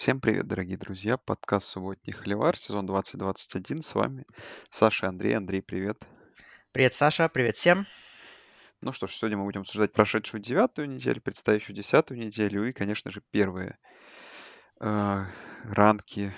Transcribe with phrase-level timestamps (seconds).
[0.00, 1.18] Всем привет, дорогие друзья.
[1.18, 3.82] Подкаст «Субботний Холивар», сезон 2021.
[3.82, 4.24] С вами
[4.70, 5.36] Саша и Андрей.
[5.36, 6.02] Андрей, привет.
[6.72, 7.28] Привет, Саша.
[7.28, 7.84] Привет всем.
[8.80, 13.10] Ну что ж, сегодня мы будем обсуждать прошедшую девятую неделю, предстоящую десятую неделю и, конечно
[13.10, 13.76] же, первые
[14.80, 15.24] э,
[15.64, 16.32] ранки,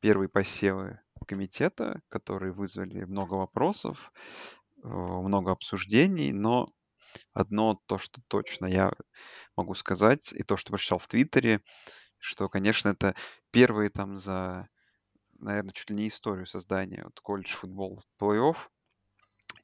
[0.00, 4.10] первые посевы комитета, которые вызвали много вопросов,
[4.82, 6.66] э, много обсуждений, но
[7.32, 8.92] одно то, что точно я
[9.56, 11.60] могу сказать, и то, что прочитал в Твиттере,
[12.18, 13.14] что, конечно, это
[13.50, 14.68] первые там за,
[15.38, 18.56] наверное, чуть ли не историю создания вот колледж футбол плей-офф,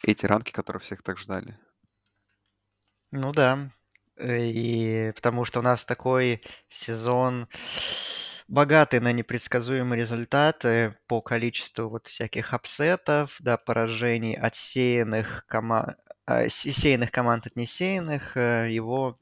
[0.04, 1.58] эти ранки, которые всех так ждали.
[3.10, 3.70] Ну да,
[4.16, 7.48] э, и потому что у нас такой сезон
[8.48, 15.96] богатый на непредсказуемые результаты по количеству вот всяких апсетов, да, поражений от сеянных, кома...
[16.26, 19.18] а, сеянных команд от несеянных, э, его,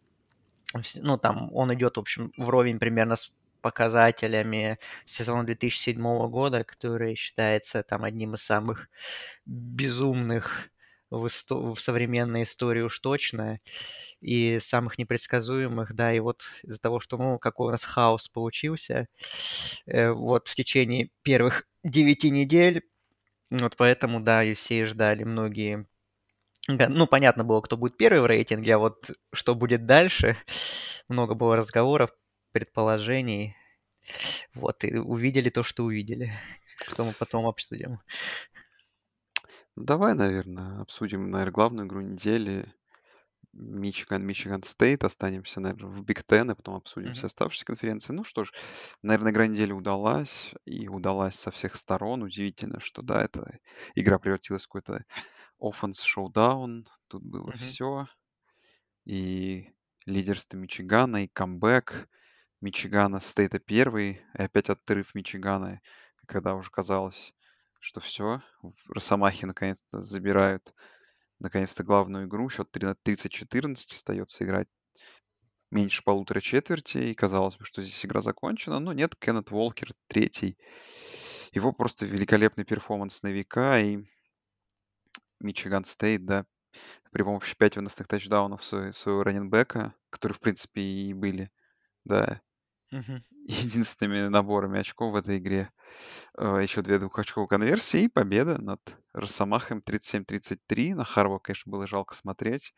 [0.97, 7.83] ну там, он идет, в общем, вровень примерно с показателями сезона 2007 года, который считается
[7.83, 8.89] там одним из самых
[9.47, 10.71] безумных
[11.11, 13.61] в, исто- в современной истории уж точно,
[14.21, 19.09] и самых непредсказуемых, да, и вот из-за того, что, ну, какой у нас хаос получился,
[19.87, 22.83] э, вот в течение первых девяти недель,
[23.51, 25.87] вот поэтому, да, и все ждали многие
[26.79, 30.37] ну, понятно было, кто будет первый в рейтинге, а вот что будет дальше,
[31.09, 32.11] много было разговоров,
[32.53, 33.57] предположений.
[34.55, 36.33] Вот, и увидели то, что увидели,
[36.89, 38.01] что мы потом обсудим.
[39.77, 42.73] Ну, давай, наверное, обсудим, наверное, главную игру недели.
[43.53, 45.05] Мичиган, Мичиган Стейт.
[45.05, 48.13] Останемся, наверное, в Big Ten, и потом обсудим все оставшиеся конференции.
[48.13, 48.53] Ну что ж,
[49.03, 52.23] наверное, игра недели удалась, и удалась со всех сторон.
[52.23, 53.59] Удивительно, что, да, эта
[53.95, 55.05] игра превратилась в какой-то
[55.61, 56.87] offense showdown.
[57.09, 57.59] Тут было Мгм.
[57.59, 58.07] все.
[59.05, 59.71] И
[60.07, 62.09] лидерство Мичигана, и камбэк
[62.61, 65.81] Мичигана Стейта первый, и опять отрыв Мичигана,
[66.27, 67.35] когда уже казалось,
[67.81, 68.43] что все,
[68.89, 70.75] Росомахи наконец-то забирают
[71.39, 72.49] наконец-то главную игру.
[72.49, 74.69] Счет 30-14 остается играть
[75.71, 78.79] меньше полутора четверти, и казалось бы, что здесь игра закончена.
[78.81, 80.59] Но нет, Кеннет Уокер третий.
[81.53, 84.05] Его просто великолепный перформанс на века, и
[85.41, 86.47] Мичиган Стейт, да,
[87.13, 91.51] при помощи 5 выносных тачдаунов своего, своего раннинбека, которые, в принципе, и были,
[92.05, 92.43] да,
[92.93, 93.21] Мгм.
[93.47, 95.71] единственными наборами очков в этой игре.
[96.39, 98.81] Э, Еще две двухочковые конверсии и победа над
[99.15, 100.95] Росомахами 37-33.
[100.95, 102.75] На Харбо, конечно, было жалко смотреть.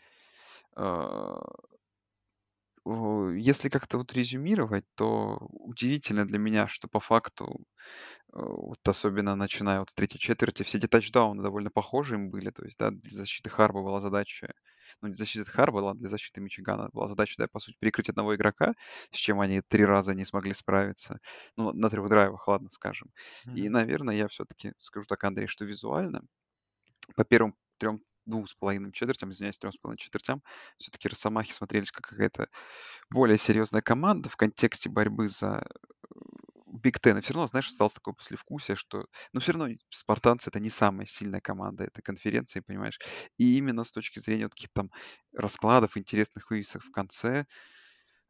[2.85, 7.65] О, Если как-то вот резюмировать, то удивительно для меня, что по факту,
[8.35, 12.51] э, вот особенно начиная вот с третьей четверти, все эти тачдауны довольно похожи им были.
[12.51, 14.55] То есть, да, для защиты Харба была задача,
[15.03, 18.09] ну, не для защиты Харба, ладно, для защиты Мичигана была задача, да, по сути, перекрыть
[18.11, 18.75] одного игрока,
[19.13, 21.21] с чем они три раза не смогли справиться.
[21.57, 23.13] Ну, на трех драйвах, ладно, скажем.
[23.53, 23.71] И, Мгм.
[23.71, 26.23] наверное, я все-таки скажу так, Андрей, что визуально
[27.17, 30.43] по первым трем двум с половиной четвертям, извиняюсь, трем с половиной четвертям,
[30.77, 32.49] все-таки Росомахи смотрелись как какая-то
[33.11, 35.65] более серьезная команда в контексте борьбы за
[36.73, 37.19] Big Ten.
[37.19, 39.07] И все равно, знаешь, осталось такое послевкусие, что...
[39.33, 42.99] Но все равно спартанцы— это не самая сильная команда этой конференции, понимаешь?
[43.37, 44.91] И именно с точки зрения вот каких-то там
[45.35, 47.45] раскладов, интересных вывесок в конце,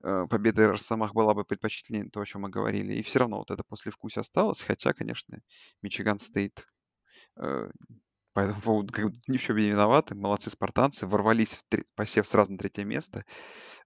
[0.03, 2.95] э, победа Росомах была бы предпочтительнее, то, о чем мы говорили.
[2.95, 5.39] И все равно вот это послевкусие осталось, хотя, конечно,
[5.81, 6.67] Michigan State
[7.37, 7.71] э,
[8.32, 10.15] по этому поводу как бы ни не виноваты.
[10.15, 13.25] Молодцы спартанцы, ворвались в тре- посев сразу на третье место.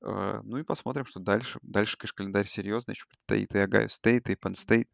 [0.03, 1.59] Э, Ну и посмотрим, что дальше.
[1.63, 2.93] Дальше, конечно, календарь серьезный.
[2.95, 4.89] Еще предстоит и Ohio State, и Penn State.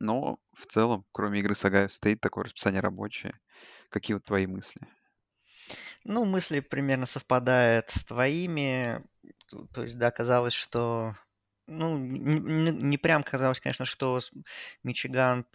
[0.00, 3.38] Но в целом, кроме игры с Ohio State, такое расписание рабочее.
[3.90, 4.80] Какие вот твои мысли?
[6.04, 9.04] Ну, мысли примерно совпадают с твоими.
[9.72, 11.16] То есть, да, казалось, что...
[11.72, 14.20] Ну, не, не- прям казалось, конечно, что
[14.82, 15.46] Мичиган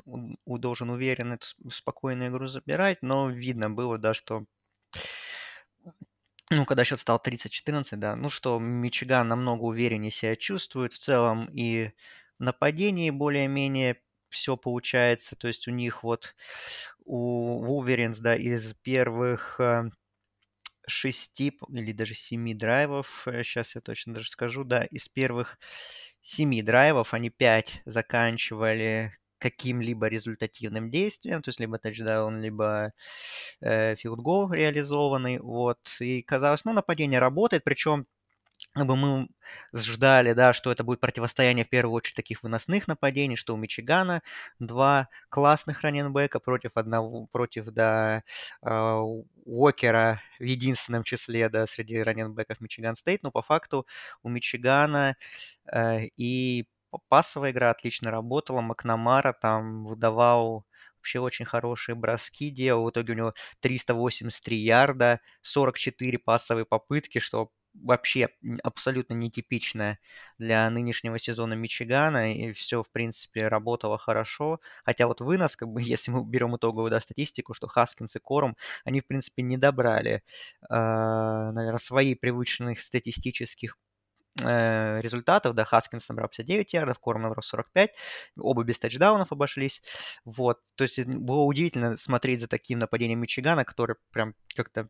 [0.46, 4.46] должен уверенно эту спокойную игру забирать, но видно было, да, что...
[6.52, 11.50] Ну, когда счет стал 30-14, да, ну что, Мичиган намного увереннее себя чувствует в целом,
[11.52, 11.92] и
[12.40, 15.36] нападении более-менее все получается.
[15.36, 16.36] То есть у них вот
[17.06, 19.90] у Wolverines, да, из первых э,
[20.88, 25.60] шести или даже семи драйвов, сейчас я точно даже скажу, да, из первых
[26.26, 32.94] семи драйвов они пять заканчивали каким-либо результативным действием, то есть либо тачдаун, либо
[33.62, 38.08] э, филдгол реализованный, вот, и казалось, ну, нападение работает, причем
[38.84, 39.30] бы мы
[39.74, 44.22] ждали, да, что это будет противостояние в первую очередь таких выносных нападений, что у Мичигана
[44.60, 48.24] два классных раннинбека против одного, против, да,
[48.62, 49.00] э,
[49.46, 53.88] Уокера в единственном числе, да, среди раннинбеков Michigan State, но по факту
[54.24, 55.16] у Мичигана
[55.72, 56.66] э, и
[57.10, 58.62] пасовая игра отлично работала.
[58.62, 60.66] Макнамара там выдавал
[60.98, 62.86] вообще очень хорошие броски делал.
[62.86, 67.50] В итоге у него 383 ярда, 44 пасовые попытки, что
[67.82, 68.30] вообще
[68.64, 70.00] абсолютно нетипичное
[70.38, 74.60] для нынешнего сезона Мичигана, и все, в принципе, работало хорошо.
[74.84, 78.56] Хотя вот вынос, как бы, если мы берем итоговую да, статистику, что Хаскинс и Корум,
[78.84, 80.24] они, в принципе, не добрали,
[80.70, 83.78] э, наверное, своих привычных статистических
[84.42, 87.92] э, результатов, да, Хаскинс набрал 59 ярдов, Корм набрал 45,
[88.40, 89.82] оба без тачдаунов обошлись,
[90.26, 94.90] вот, то есть было удивительно смотреть за таким нападением Мичигана, который прям как-то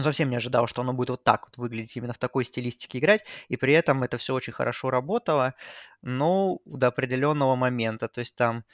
[0.00, 3.24] совсем не ожидал, что оно будет вот так вот выглядеть, именно в такой стилистике играть,
[3.48, 5.54] и при этом это все очень хорошо работало,
[6.02, 8.64] но до определенного момента, то есть там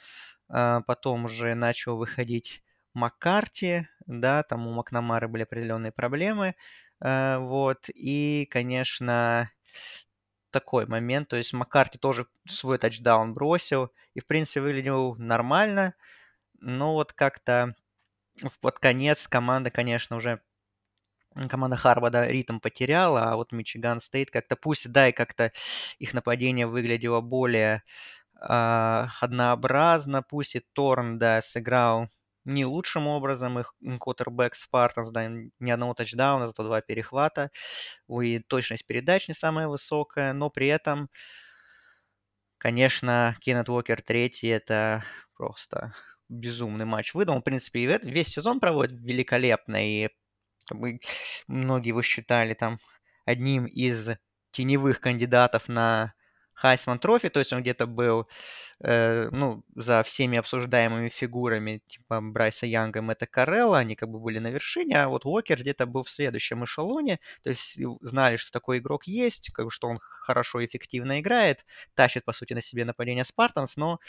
[0.49, 2.63] э, потом уже начал выходить
[2.93, 6.55] Маккарти, да, там у Макнамары были определенные проблемы,
[7.01, 9.51] э, вот, и, конечно,
[10.51, 15.93] такой момент, то есть Маккарти тоже свой тачдаун бросил, и, в принципе, выглядел нормально,
[16.59, 17.75] но вот как-то
[18.61, 20.41] под конец команда, конечно, уже
[21.47, 25.51] команда Харварда ритм потеряла, а вот Мичиган Стейт как-то, пусть, да, и как-то
[25.99, 27.83] их нападение выглядело более
[28.41, 32.07] э, однообразно, пусть и Торн, да, сыграл
[32.45, 37.51] не лучшим образом, их квотербек Спартанс, да, ни одного тачдауна, зато два перехвата,
[38.21, 41.09] и точность передач не самая высокая, но при этом,
[42.57, 45.03] конечно, Кеннет Уокер третий, это
[45.35, 45.93] просто
[46.29, 47.35] безумный матч выдал.
[47.35, 50.09] Он, в принципе, весь сезон проводит великолепно, и
[50.75, 50.99] мы,
[51.47, 52.77] многие его считали там
[53.25, 54.09] одним из
[54.51, 56.13] теневых кандидатов на
[56.59, 58.27] Heisman Trophy, то есть он где-то был,
[58.83, 64.39] э, ну, за всеми обсуждаемыми фигурами, типа Брайса Янга, Мэтта Коррала, они как бы были
[64.39, 68.79] на вершине, а вот Уокер где-то был в следующем эшелоне, то есть знали, что такой
[68.79, 72.83] игрок есть, как бы, что он хорошо и эффективно играет, тащит, по сути, на себе
[72.83, 73.99] нападение Spartans, но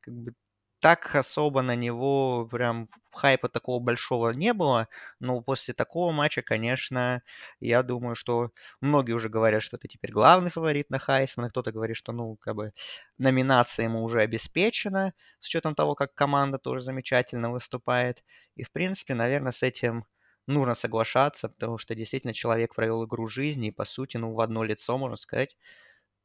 [0.00, 0.32] как бы
[0.80, 4.88] так особо на него прям хайпа такого большого не было,
[5.20, 7.22] но после такого матча, конечно,
[7.60, 8.50] я думаю, что
[8.80, 12.54] многие уже говорят, что это теперь главный фаворит на Хайсмана, кто-то говорит, что, ну, как
[12.56, 12.72] бы
[13.18, 18.22] номинация ему уже обеспечена, с учетом того, как команда тоже замечательно выступает.
[18.54, 20.04] И, в принципе, наверное, с этим
[20.46, 24.62] нужно соглашаться, потому что действительно человек провел игру жизни, и, по сути, ну, в одно
[24.62, 25.56] лицо, можно сказать,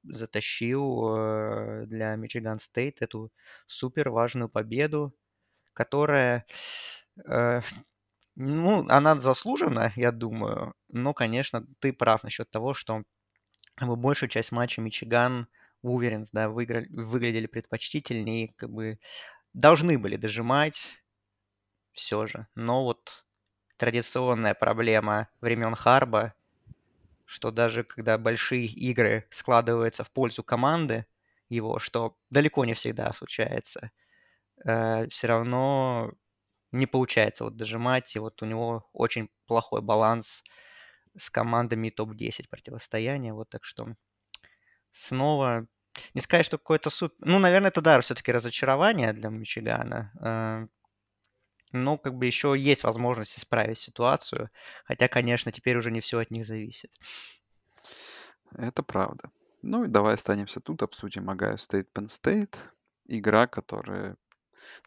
[0.03, 3.31] затащил э, для Мичиган Стейт эту
[3.67, 5.13] супер важную победу,
[5.73, 6.45] которая,
[7.25, 7.61] э,
[8.35, 13.03] ну, она заслужена, я думаю, но, конечно, ты прав насчет того, что
[13.81, 15.47] большую часть матча Мичиган
[15.81, 18.99] Уверенс, да, выиграли, выглядели предпочтительнее, как бы
[19.53, 20.81] должны были дожимать
[21.93, 22.47] все же.
[22.55, 23.25] Но вот
[23.77, 26.33] традиционная проблема времен Харба
[27.31, 31.05] что даже когда большие игры складываются в пользу команды
[31.47, 33.91] его, что далеко не всегда случается,
[34.65, 36.11] э, все равно
[36.73, 40.43] не получается вот дожимать, и вот у него очень плохой баланс
[41.17, 43.95] с командами топ-10 противостояния, вот так что
[44.91, 45.67] снова
[46.13, 47.15] не сказать, что какой-то супер...
[47.19, 50.67] Ну, наверное, это, да, все-таки разочарование для Мичигана.
[51.71, 54.49] Но как бы еще есть возможность исправить ситуацию.
[54.85, 56.91] Хотя, конечно, теперь уже не все от них зависит.
[58.55, 59.29] Это правда.
[59.61, 62.55] Ну и давай останемся тут, обсудим Огайо State Penn State.
[63.05, 64.17] Игра, которая,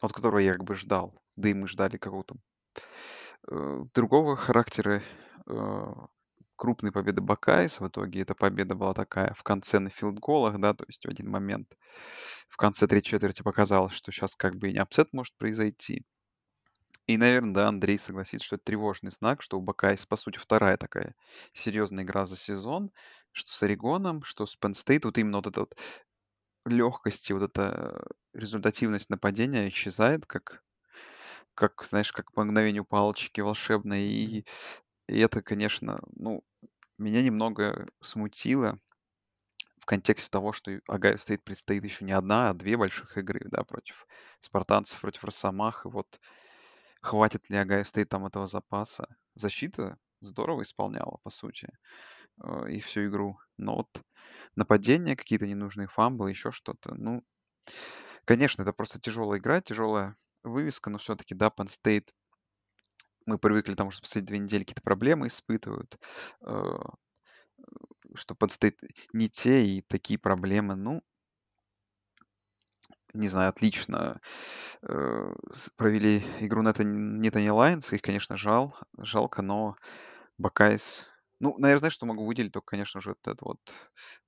[0.00, 1.20] от которой я как бы ждал.
[1.36, 2.36] Да и мы ждали какого-то
[3.50, 5.02] э, другого характера
[5.46, 5.92] э,
[6.56, 7.80] крупной победы Buckeyes.
[7.80, 11.30] В итоге эта победа была такая в конце на филдголах, да, то есть в один
[11.30, 11.68] момент
[12.48, 16.04] в конце третьей четверти показалось, что сейчас как бы и не upset может произойти.
[17.06, 20.78] И, наверное, да, Андрей согласится, что это тревожный знак, что у Buckeyes, по сути, вторая
[20.78, 21.14] такая
[21.52, 22.90] серьезная игра за сезон,
[23.32, 25.76] что с Орегоном, что с Penn State, вот именно вот эта вот
[26.66, 30.62] легкость и вот эта результативность нападения исчезает, как,
[31.54, 34.02] как знаешь, как по мгновению палочки волшебной.
[34.04, 34.46] И,
[35.08, 36.42] и это, конечно, ну,
[36.98, 38.78] меня немного смутило
[39.78, 43.64] в контексте того, что Ohio State предстоит еще не одна, а две больших игры, да,
[43.64, 44.06] против
[44.40, 45.84] спартанцев, против Росомах.
[45.84, 46.20] И вот
[47.04, 49.06] Хватит ли Ohio State там этого запаса?
[49.34, 51.68] Защита здорово исполняла, по сути,
[52.42, 53.38] э, и всю игру.
[53.58, 54.02] Но вот
[54.56, 56.94] нападения, какие-то ненужные фамблы, еще что-то.
[56.94, 57.22] Ну,
[58.24, 62.08] конечно, это просто тяжелая игра, тяжелая вывеска, но все-таки, да, Penn State
[63.26, 65.98] мы привыкли, там уже последние две недели какие-то проблемы испытывают,
[66.40, 66.78] э,
[68.14, 68.78] что Penn State
[69.12, 70.74] не те и такие проблемы.
[70.74, 71.02] Ну,
[73.14, 74.20] не знаю, отлично
[74.82, 75.32] э,
[75.76, 77.92] провели игру на это Nittany Lions.
[77.92, 79.76] Их, конечно, жал, жалко, но
[80.38, 81.06] Buckeyes...
[81.40, 83.60] Ну, наверное, что могу выделить, только, конечно же, вот этот вот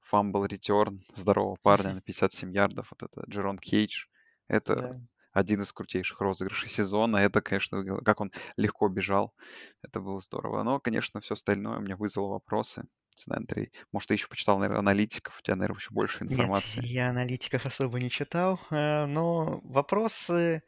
[0.00, 4.06] fumble return здорового парня на 57 ярдов, вот это Джерон Кейдж.
[4.48, 4.92] Это Да.
[5.32, 7.18] один из крутейших розыгрышей сезона.
[7.18, 9.34] Это, конечно, как он легко бежал.
[9.82, 10.62] Это было здорово.
[10.62, 12.84] Но, конечно, все остальное у меня вызвало вопросы.
[13.16, 15.38] Не знаю, Андрей, может, ты еще почитал, наверное, аналитиков?
[15.38, 16.84] У тебя, наверное, еще больше Нет, информации.
[16.84, 20.62] я аналитиков особо не читал, э, но вопросы...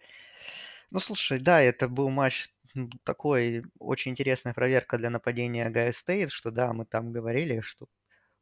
[0.91, 2.49] Ну, слушай, да, это был матч
[3.05, 7.87] такой, очень интересная проверка для нападения Гайо Стейт, что да, мы там говорили, что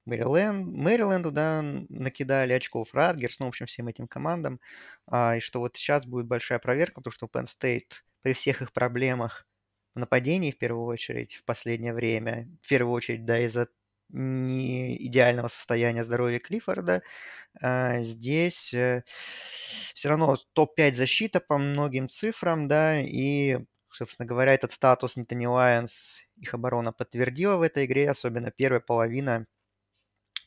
[0.04, 4.60] Мэриленд, Мэриленду, да, накидали очков Радгерс, ну, в общем, всем этим командам,
[5.06, 8.72] а, и что вот сейчас будет большая проверка, потому что Penn State при всех их
[8.72, 9.46] проблемах
[9.96, 13.68] в нападении, в первую очередь, в последнее время, в первую очередь, да, из-за
[14.10, 17.02] не идеального состояния здоровья Клиффорда,
[17.62, 18.74] а, здесь
[19.94, 23.58] все равно топ-5 защита по многим цифрам, да, и,
[23.90, 29.46] собственно говоря, этот статус Нитани Лайонс их оборона подтвердила в этой игре, особенно первая половина,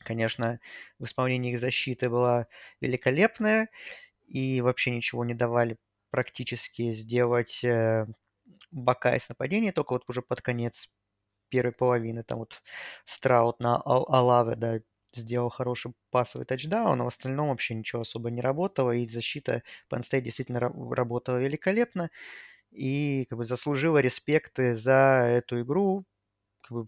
[0.04, 0.60] конечно,
[0.98, 2.46] в исполнении их защиты была
[2.80, 3.68] великолепная,
[4.26, 5.76] и вообще ничего не давали
[6.10, 8.06] практически сделать э,
[8.70, 10.88] Бакай с нападения, только вот уже под конец
[11.50, 12.22] первой половины.
[12.24, 12.62] Там вот
[13.04, 14.80] Страут на Ал- Алаве, да,
[15.14, 20.00] сделал хороший пасовый тачдаун, но в остальном вообще ничего особо не работало, и защита Penn
[20.02, 22.10] State действительно ра- работала великолепно,
[22.70, 26.04] и как бы заслужила респекты за эту игру.
[26.62, 26.86] Как бы,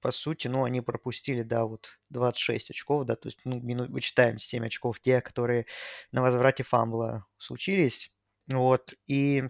[0.00, 4.38] по сути, ну, они пропустили, да, вот 26 очков, да, то есть, ну, мину- вычитаем
[4.38, 5.66] 7 очков те, которые
[6.12, 8.12] на возврате фамбла случились.
[8.48, 9.44] Вот, и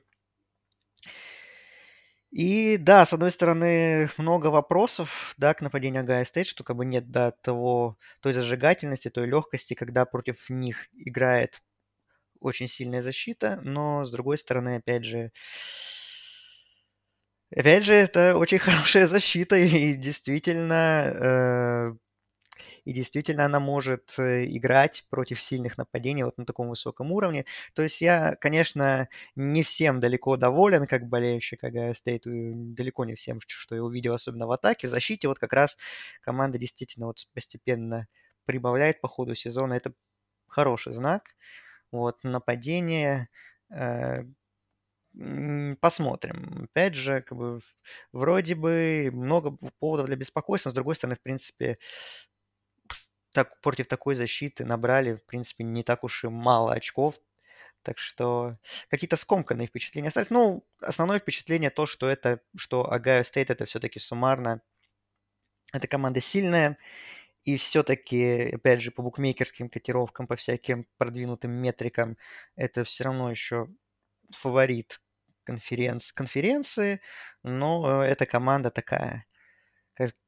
[2.35, 6.85] и да, с одной стороны, много вопросов, да, к нападению Агая Стейт, что как бы
[6.85, 11.63] нет, да, того, той зажигательности, той легкости, когда против них играет
[12.41, 15.33] очень сильная защита, но с другой стороны, опять же,
[17.55, 21.21] опять же, это очень хорошая защита, и действительно, э,
[22.85, 27.45] и действительно она может э, играть против сильных нападений вот на таком высоком уровне.
[27.75, 33.39] То есть я, конечно, не всем далеко доволен, как болельщик Ohio State, далеко не всем,
[33.47, 34.87] что я увидел, особенно в атаке.
[34.89, 35.77] В защите вот как раз
[36.21, 38.07] команда действительно вот постепенно
[38.45, 39.75] прибавляет по ходу сезона.
[39.75, 39.93] Это
[40.49, 41.25] хороший знак.
[41.93, 43.29] Вот, нападение,
[43.71, 44.25] э,
[45.81, 46.65] посмотрим.
[46.65, 47.61] Опять же, как бы
[48.13, 51.79] вроде бы много поводов для беспокойства, с другой стороны, в принципе,
[53.35, 57.17] так, против такой защиты набрали, в принципе, не так уж и мало очков.
[57.83, 58.57] Так что
[58.89, 60.31] какие-то скомканные впечатления остались.
[60.31, 64.63] Ну, основное впечатление то, что это, что Ohio State это все-таки суммарно.
[65.73, 66.79] Эта команда сильная,
[67.43, 72.17] и все-таки, опять же, по букмекерским котировкам, по всяким продвинутым метрикам,
[72.57, 73.69] это все равно еще
[74.31, 75.03] фаворит
[75.45, 76.13] конференц...
[76.13, 77.01] конференции,
[77.43, 79.27] но э, эта команда такая,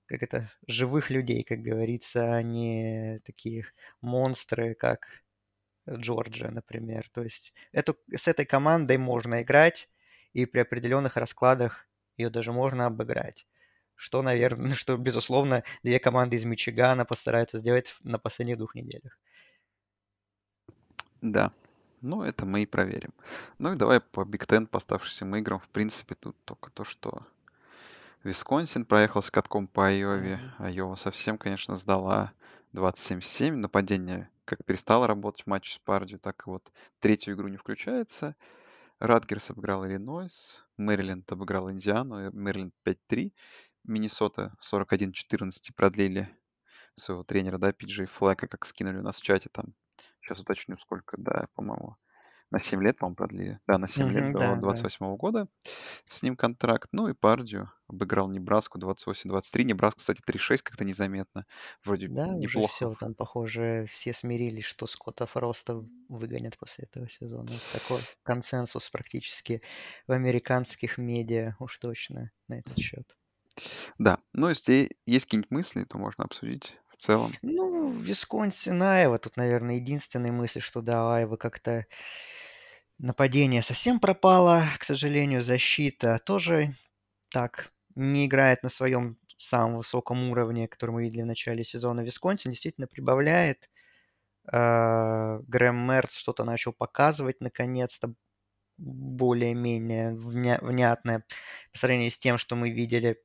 [0.06, 3.66] как, это, живых людей, как говорится, а не такие
[4.00, 5.24] монстры, как
[5.88, 7.08] Джорджия, например.
[7.10, 9.88] То есть эту, с этой командой можно играть,
[10.32, 13.46] и при определенных раскладах ее даже можно обыграть.
[13.94, 19.18] Что, наверное, что, безусловно, две команды из Мичигана постараются сделать на последних двух неделях.
[21.22, 21.52] Да,
[22.02, 23.14] ну это мы и проверим.
[23.58, 25.58] Ну и давай по Биг Тен по оставшимся играм.
[25.58, 27.26] В принципе, тут только то, что
[28.26, 30.40] Висконсин проехал с катком по Айове.
[30.58, 32.32] Айова совсем, конечно, сдала
[32.74, 33.52] 27-7.
[33.52, 38.34] Нападение как перестало работать в матче с Пардию, так и вот третью игру не включается.
[38.98, 43.32] Радгерс обыграл Иллинойс, Мэриленд обыграл Индиану, э, Мэриленд 5-3.
[43.84, 46.28] Миннесота 41-14 продлили
[46.96, 49.66] своего тренера, да, Пиджей Флэка, как скинули у нас в чате там.
[50.20, 51.96] Сейчас уточню, сколько, да, по-моему,
[52.50, 53.60] на 7 лет, по-моему, продлили.
[53.66, 54.78] Да, на 7 лет Мгм, до да, да.
[54.78, 55.48] 28 года
[56.06, 56.88] с ним контракт.
[56.92, 59.64] Ну и Пардию обыграл Небраску 28-23.
[59.66, 61.46] Небраска, кстати, 3-6 как-то незаметно.
[61.84, 62.62] Вроде Да, уже неплохо.
[62.62, 67.62] все, там, похоже, все смирились, что Скотта Фроста выгонят после этого сезона.
[67.68, 69.60] Такой консенсус практически
[70.06, 73.16] в американских медиа уж точно на этот счет.
[73.98, 77.32] Да, ну если есть какие-нибудь мысли, то можно обсудить в целом.
[77.42, 81.86] Ну, Висконсин, Айва, тут, наверное, единственная мысль, что да, Айва как-то
[82.98, 86.74] нападение совсем пропало, к сожалению, защита тоже
[87.30, 92.00] так не играет на своем самом высоком уровне, который мы видели в начале сезона.
[92.00, 93.70] Висконсин действительно прибавляет.
[94.50, 98.14] А, Грэм Мерц что-то начал показывать наконец-то
[98.78, 101.24] более-менее вня- внятное
[101.72, 103.18] по сравнению с тем, что мы видели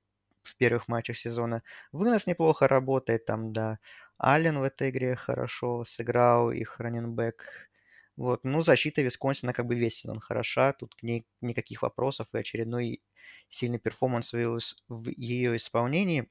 [0.43, 1.63] в первых матчах сезона.
[1.91, 3.79] Вынос неплохо работает там, да.
[4.17, 7.69] Аллен в этой игре хорошо сыграл, их раненбэк.
[8.17, 12.37] Вот, ну, защита Висконсина как бы весь сезон хороша, тут к ней никаких вопросов, и
[12.37, 13.01] очередной
[13.49, 14.57] сильный перформанс в ее,
[14.89, 16.29] в ее исполнении.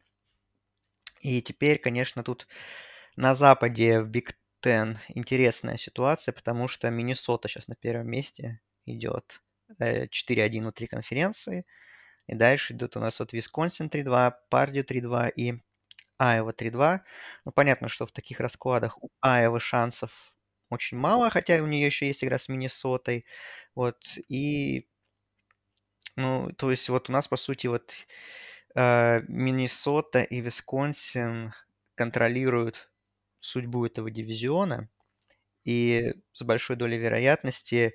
[1.20, 2.46] И теперь, конечно, тут
[3.16, 9.42] на Западе в Биг Ten интересная ситуация, потому что Миннесота сейчас на первом месте идет.
[10.10, 11.66] 4-1 внутри конференции.
[12.30, 15.54] И дальше идут у нас вот Висконсин 3-2, Пердью 3-2 и
[16.16, 17.02] Айова 3-2.
[17.44, 20.32] Ну, понятно, что в таких раскладах у Айовы шансов
[20.70, 23.26] очень мало, хотя у нее еще есть игра с Миннесотой.
[23.74, 24.88] Вот, и,
[26.14, 27.94] ну, то есть вот у нас, по сути, вот
[28.76, 31.52] э, Миннесота и Висконсин
[31.96, 32.92] контролируют
[33.40, 34.88] судьбу этого дивизиона,
[35.64, 37.94] и с большой долей вероятности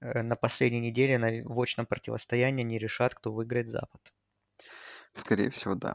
[0.00, 4.00] на последней неделе на в очном противостоянии не решат, кто выиграет Запад.
[5.14, 5.94] Скорее всего, да.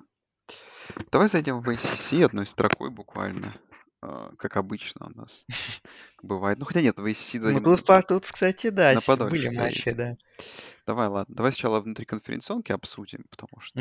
[1.11, 3.55] Давай зайдем в ACC одной строкой буквально,
[4.01, 5.45] а, как обычно у нас
[6.21, 6.59] бывает.
[6.59, 10.17] Ну, хотя нет, в ACC Ну, тут, по- тут, кстати, да, на были матчи, да.
[10.85, 11.33] Давай, ладно.
[11.33, 13.79] Давай сначала внутри конференционки обсудим, потому что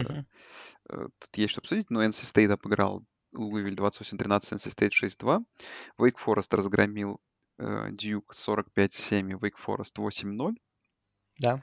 [0.88, 1.90] э, тут есть что обсудить.
[1.90, 5.44] Но NC State обыграл Луивиль 28-13, NC State 6-2.
[5.98, 10.52] Wake Forest разгромил э, Дьюк 45-7 и Wake Forest 8-0.
[11.38, 11.62] Да.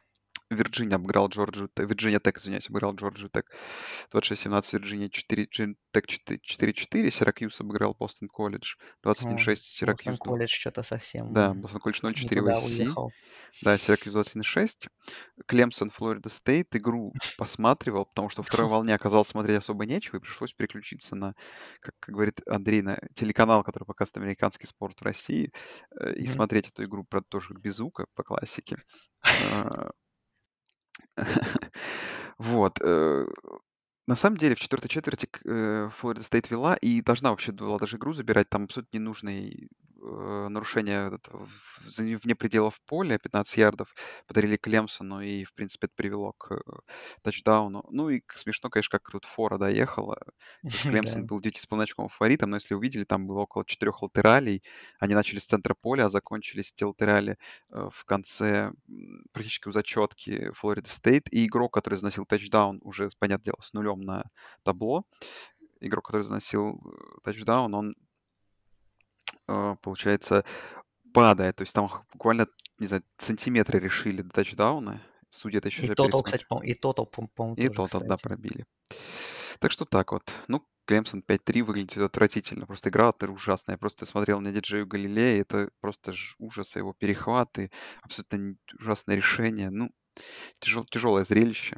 [0.52, 3.52] Вирджиния обыграл Джорджию Вирджиния Тек, извиняюсь, обыграл Джорджию Тек
[4.12, 10.26] 26-17, Вирджиния 4, Джин- Тек 4-4, Сиракьюз обыграл Бостон Колледж О, 21-6, Бостон Сиракьюз, два-
[10.26, 13.12] колледж что-то совсем да, Бостон Колледж не 0-4 в.
[13.62, 14.88] Да, Сиракьюз 21-6,
[15.48, 20.54] Клемсон, Флорида Стейт, игру посматривал, потому что второй волне оказалось смотреть особо нечего, и пришлось
[20.54, 21.36] переключиться на,
[21.82, 25.52] как, как говорит Андрей, на телеканал, который показывает американский спорт в России,
[26.00, 26.28] э, и Мгм.
[26.28, 28.78] смотреть эту игру, правда, тоже без звука, по классике.
[29.38, 29.92] А,
[32.38, 32.80] Вот.
[32.82, 33.26] э,
[34.08, 37.98] На самом деле, в четвертой четверти э, Флорида Стейт вела и должна вообще была даже
[37.98, 38.50] игру забирать.
[38.50, 39.70] Там абсолютно ненужные
[40.02, 40.48] э,
[41.86, 43.94] за- вне пределов поля, 15 ярдов
[44.28, 46.60] подарили Клемсону, и, в принципе, это привело к э,
[47.22, 47.86] тачдауну.
[47.92, 50.18] Ну и смешно, конечно, как тут фора доехала.
[51.22, 54.64] Клемсон был 9,5 очковым фаворитом, но если увидели, там было около четырех латералей.
[55.00, 57.38] Они начали с центра поля, а закончились те латерали
[57.72, 58.72] э, в конце
[59.32, 61.32] практически у зачетки Флорида Стейт.
[61.34, 64.26] И игрок, который заносил тачдаун, уже, понятное дело, с нулем на
[64.64, 65.04] табло.
[65.82, 66.82] Игрок, который заносил
[67.24, 67.96] тачдаун, он,
[69.82, 70.44] получается,
[71.14, 71.58] падает.
[71.58, 75.02] То есть там буквально, не знаю, сантиметры решили до тачдауна.
[75.30, 78.66] Судья это еще И тотал, кстати, по и тотал, по- по-моему, И тотал, да, пробили.
[79.60, 80.32] Так что так вот.
[80.48, 82.66] Ну, Клемсон 5-3 выглядит отвратительно.
[82.66, 83.76] Просто игра это ужасная.
[83.76, 85.42] Я просто смотрел на диджею Галилея.
[85.42, 87.70] Это просто ужас, его перехваты.
[88.02, 89.70] Абсолютно ужасное решение.
[89.70, 89.92] Ну,
[90.60, 91.78] тяжел, тяжелое зрелище.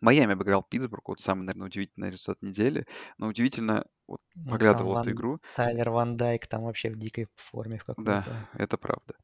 [0.00, 1.08] Майами обыграл Питтсбург.
[1.08, 2.86] Вот самый, наверное, удивительный результат недели.
[3.18, 5.40] Но удивительно, вот Ну, поглядывал эту игру.
[5.54, 8.48] Тайлер Ван Дайк там вообще в дикой форме в Да, какой-то.
[8.52, 9.14] это правда.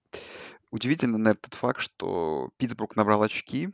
[0.70, 3.70] Удивительно, наверное, тот факт, что Питтсбург набрал очки,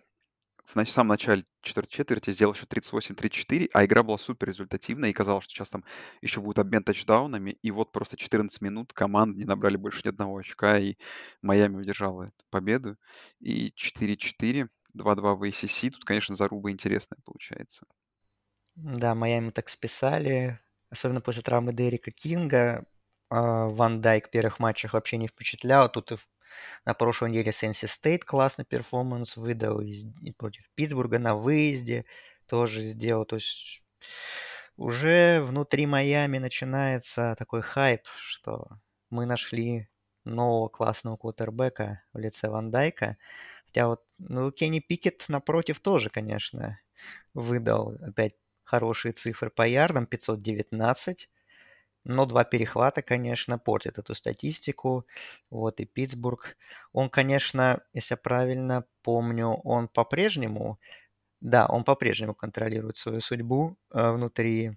[0.66, 5.44] в самом начале четвертой четверти сделал еще 38-34, а игра была супер результативная, и казалось,
[5.44, 5.84] что сейчас там
[6.22, 10.38] еще будет обмен тачдаунами, и вот просто 14 минут команды не набрали больше ни одного
[10.38, 10.96] очка, и
[11.42, 12.96] Майами удержала эту победу.
[13.40, 17.86] И 4-4, 2-2 в ACC, тут, конечно, заруба интересная получается.
[18.76, 20.60] Да, Майами так списали,
[20.90, 22.84] особенно после травмы Дерека Кинга.
[23.30, 25.90] А, Ван Дайк в первых матчах вообще не впечатлял.
[25.90, 26.16] Тут и
[26.84, 29.80] на прошлой неделе с NC State классный перформанс выдал.
[29.80, 32.04] И против Питтсбурга на выезде
[32.46, 33.24] тоже сделал.
[33.24, 33.84] То есть
[34.76, 38.68] уже внутри Майами начинается такой хайп, что
[39.10, 39.88] мы нашли
[40.24, 43.16] нового классного квотербека в лице Ван Дайка.
[43.66, 46.80] Хотя вот, ну, Кенни Пикет напротив тоже, конечно,
[47.34, 48.34] выдал опять
[48.68, 51.30] хорошие цифры по ярдам, 519.
[52.04, 55.06] Но два перехвата, конечно, портят эту статистику.
[55.50, 56.56] Вот и Питтсбург.
[56.92, 60.78] Он, конечно, если я правильно помню, он по-прежнему,
[61.40, 64.76] да, он по-прежнему контролирует свою судьбу э, внутри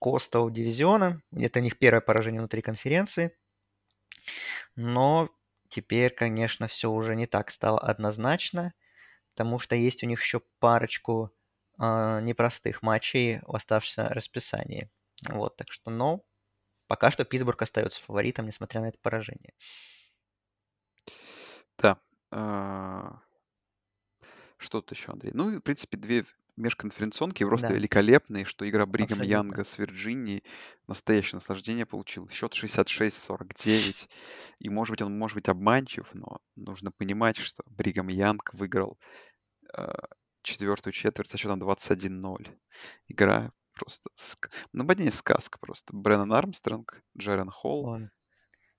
[0.00, 1.22] Костел дивизиона.
[1.36, 3.36] Это у них первое поражение внутри конференции.
[4.76, 5.30] Но
[5.68, 8.74] теперь, конечно, все уже не так стало однозначно,
[9.34, 11.32] потому что есть у них еще парочку
[12.20, 14.90] непростых матчей в оставшемся расписании.
[15.28, 16.24] Вот, так что, но
[16.88, 19.54] пока что Питтсбург остается фаворитом, несмотря на это поражение.
[21.78, 22.00] Да.
[22.30, 23.20] а,
[24.58, 25.32] Что тут еще, Андрей?
[25.34, 26.24] Ну, в принципе, две
[26.56, 29.30] межконференционки просто Да, великолепные, что игра Бригам абсолютно.
[29.30, 30.44] Янга с Вирджинией
[30.86, 32.28] настоящее наслаждение получил.
[32.28, 34.08] Счет 66-49.
[34.58, 38.98] И, может быть, он может быть обманчив, но нужно понимать, что Бригам Янг выиграл
[39.74, 39.92] э,
[40.42, 42.48] четвертую четверть со счетом 21-0.
[43.08, 44.10] Игра просто...
[44.16, 45.94] ск- Нападение сказка просто.
[45.96, 48.08] Бреннан Армстронг, Джерен Холл,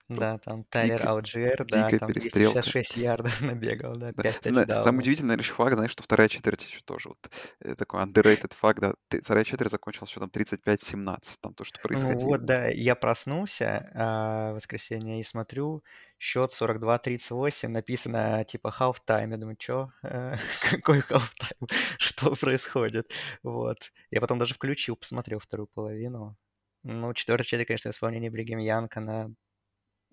[0.10, 2.62] Да, там Тайлер дикая, Алджиер, да, там перестрелка.
[2.62, 4.24] 266 ярдов набегал, да, Да.
[4.24, 5.00] 5 Самое, самый тачдаунов.
[5.00, 7.30] удивительный, еще факт, знаешь, что вторая четверть еще тоже вот
[7.62, 8.94] э, такой underrated факт, да.
[9.22, 11.38] Вторая четверть закончилась счетом 35-17.
[11.42, 12.28] Там то, что Ну происходило.
[12.28, 15.84] вот, да, я проснулся а, в воскресенье и смотрю,
[16.20, 19.32] счет 42-38, написано типа halftime.
[19.32, 19.92] Я думаю, что?
[20.02, 21.70] Какой halftime?
[21.98, 23.12] Что происходит?
[23.42, 23.92] Вот.
[24.12, 26.38] Я потом даже включил, посмотрел вторую половину.
[26.84, 29.30] Ну, четвертая четверть, конечно, в исполнении Бригем Янг, она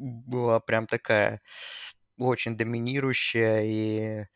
[0.01, 1.41] была прям такая
[2.19, 4.27] очень доминирующая, и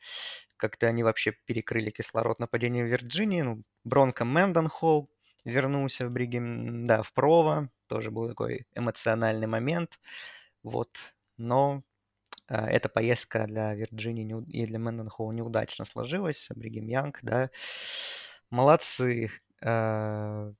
[0.57, 3.43] как-то они вообще перекрыли кислород нападения Вирджинии.
[3.43, 5.11] Ну, Бронко Мэнденхолл
[5.45, 10.01] вернулся в Бригем, да, в Прово, тоже был такой эмоциональный момент,
[10.63, 11.83] вот, но
[12.49, 17.51] а, эта поездка для Вирджинии неу- и для Мэнденхолла неудачно сложилась, Бригем Янг, да,
[18.51, 19.31] молодцы,
[19.63, 20.53] а,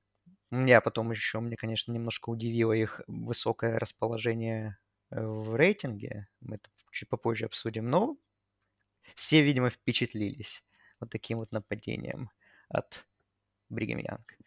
[0.51, 6.27] меня потом еще, мне, конечно, немножко удивило их высокое расположение э, в рейтинге.
[6.41, 7.89] Мы это чуть попозже обсудим.
[7.89, 8.17] Но
[9.15, 10.63] все, видимо, впечатлились
[10.99, 12.29] вот таким вот нападением
[12.69, 13.05] от
[13.69, 14.37] Бригем Янг.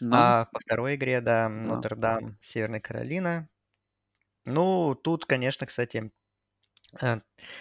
[0.00, 1.48] Ну, А по второй игре, да, да.
[1.48, 3.48] Нотр-Дам, Северная Каролина.
[4.44, 6.10] Ну, тут, конечно, кстати,
[7.02, 7.20] э,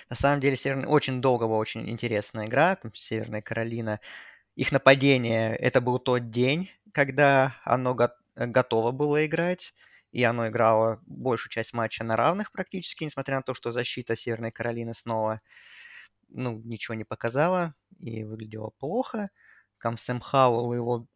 [0.09, 0.87] на самом деле Северная...
[0.87, 3.99] очень долго была очень интересная игра, там Северная Каролина.
[4.55, 9.73] Их нападение, это был тот день, когда оно го- готово было играть,
[10.17, 14.51] и оно играло большую часть матча на равных практически, несмотря на то, что защита Северной
[14.51, 15.41] Каролины снова
[16.27, 19.29] ну, ничего не показала и выглядело плохо.
[19.79, 21.07] Там Сэм Хауэлл и его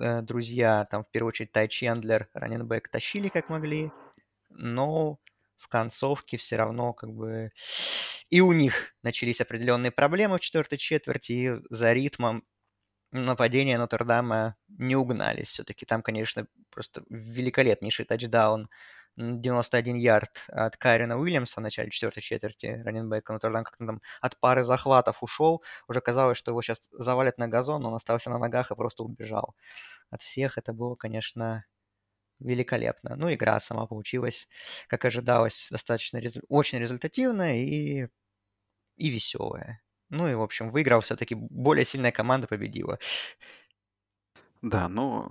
[0.00, 3.90] э, друзья, там в первую очередь Тай Чендлер, раненбэк, тащили как могли,
[4.50, 5.18] но
[5.56, 7.50] в концовке все равно как бы
[8.30, 12.44] и у них начались определенные проблемы в четвертой четверти, и за ритмом
[13.24, 15.48] нападения Нотр-Дама не угнались.
[15.48, 18.68] Все-таки там, конечно, просто великолепнейший тачдаун
[19.16, 24.62] 91 ярд от Кайрена Уильямса в начале четвертой четверти, раненбека Нотр-Дам как-то там от пары
[24.64, 25.62] захватов ушел.
[25.88, 29.02] Уже казалось, что его сейчас завалят на газон, но он остался на ногах и просто
[29.04, 29.56] убежал.
[30.10, 31.64] От всех это было, конечно,
[32.40, 33.16] великолепно.
[33.16, 34.48] Ну, игра сама получилась,
[34.88, 38.08] как ожидалось, достаточно резу- очень результативная и,
[38.96, 39.82] и веселая.
[40.10, 42.98] Ну и, в общем, выиграл все-таки более сильная команда победила.
[44.62, 45.30] Да, ну,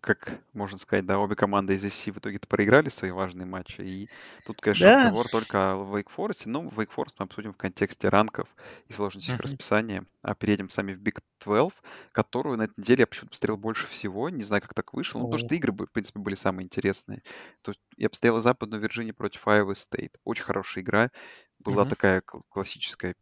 [0.00, 3.80] как можно сказать, да, обе команды из SC в итоге-то проиграли свои важные матчи.
[3.82, 4.10] И
[4.44, 4.96] тут, конечно, Да.
[5.02, 6.42] разговор только о Wake Forest.
[6.46, 8.56] Ну, Wake Forest мы обсудим в контексте ранков
[8.88, 9.40] и сложности их Мгм.
[9.40, 10.06] расписания.
[10.22, 14.28] А переедем сами в Big 12, которую на этой неделе я почему-то посмотрел больше всего.
[14.30, 15.20] Не знаю, как так вышло.
[15.20, 17.22] Ну, потому что игры, в принципе, были самые интересные.
[17.62, 20.14] То есть я посмотрел Западную Вирджинию против Iowa State.
[20.24, 21.10] Очень хорошая игра.
[21.58, 21.86] Была Мгм.
[21.86, 23.14] такая кл- классическая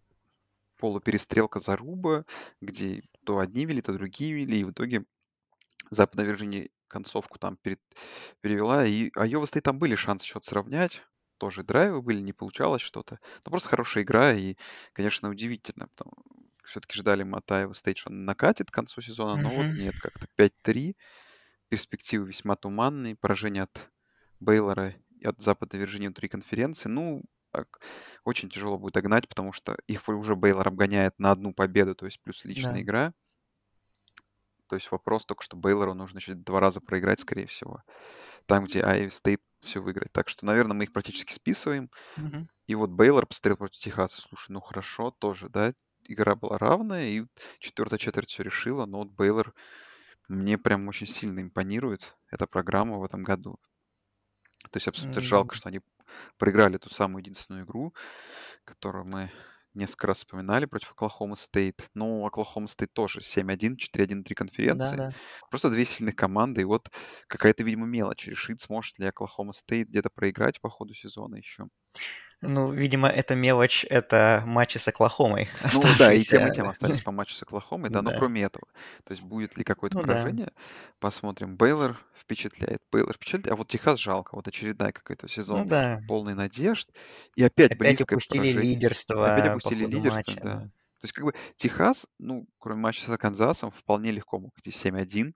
[0.79, 2.25] полуперестрелка заруба,
[2.61, 5.05] где то одни вели, то другие вели, и в итоге
[5.91, 7.81] Западная Вирджиния концовку там перед-
[8.41, 11.03] перевела, и Айова Стейт там были шансы счет сравнять,
[11.39, 13.19] тоже драйвы были, не получалось что-то.
[13.45, 14.57] Но просто хорошая игра, и,
[14.93, 16.13] конечно, удивительно, потому
[16.65, 19.95] все-таки ждали мы от Айова Стейт, что он накатит к концу сезона, но вот нет,
[20.01, 20.97] как-то 5-3,
[21.69, 23.91] перспективы весьма туманные, поражение от
[24.41, 27.23] Бейлора и от Западной Вирджинии внутри конференции, ну,
[27.57, 27.81] так,
[28.25, 32.21] очень тяжело будет догнать, потому что их уже Бейлор обгоняет на одну победу, то есть
[32.23, 32.83] плюс личная Да.
[32.83, 33.15] игра.
[34.69, 37.83] То есть вопрос только, что Бейлору нужно еще два раза проиграть, скорее всего.
[38.47, 40.13] Там, где Iowa State все выиграть.
[40.13, 41.91] Так что, наверное, мы их практически списываем.
[42.17, 42.47] Мгм.
[42.67, 44.21] И вот Бейлор посмотрел против Техаса.
[44.23, 47.27] Слушай, ну хорошо, тоже, да, игра была равная, и
[47.61, 49.55] четвертая четверть все решила, но вот Бейлор
[50.29, 53.59] мне прям очень сильно импонирует эта программа в этом году.
[54.71, 55.81] То есть абсолютно м, жалко, что они
[56.39, 57.95] проиграли ту самую единственную игру,
[58.65, 59.31] которую мы
[59.77, 61.89] несколько раз вспоминали против Oklahoma State.
[61.95, 64.97] Ну, Oklahoma State тоже 7-1, 4-1 внутри конференции.
[64.97, 65.13] Да-да.
[65.51, 66.63] Просто две сильных команды.
[66.63, 66.91] И вот
[67.29, 71.69] какая-то, видимо, мелочь решит, сможет ли Оклахома Стейт где-то проиграть по ходу сезона еще.
[72.43, 77.01] Ну, видимо, это мелочь, это матчи с Оклахомой, Ну да, и тем, и тем остались
[77.01, 78.19] по матчу с Оклахомой, да, но Да.
[78.19, 78.67] кроме этого.
[79.05, 80.09] То есть будет ли какое-то Ну да.
[80.09, 80.53] поражение,
[81.01, 81.57] посмотрим.
[81.57, 86.03] Бейлор впечатляет, Бейлор впечатляет, а вот Техас жалко, вот очередная какой-то Ну сезон да.
[86.07, 86.91] полный надежд,
[87.37, 88.61] и опять Опять близкое упустили поражение.
[88.61, 90.55] Опять лидерство по опустили лидерство, матча, да.
[90.55, 90.61] да.
[91.01, 95.33] То есть как бы Техас, ну, кроме матча с Канзасом, вполне легко мог идти 7-1,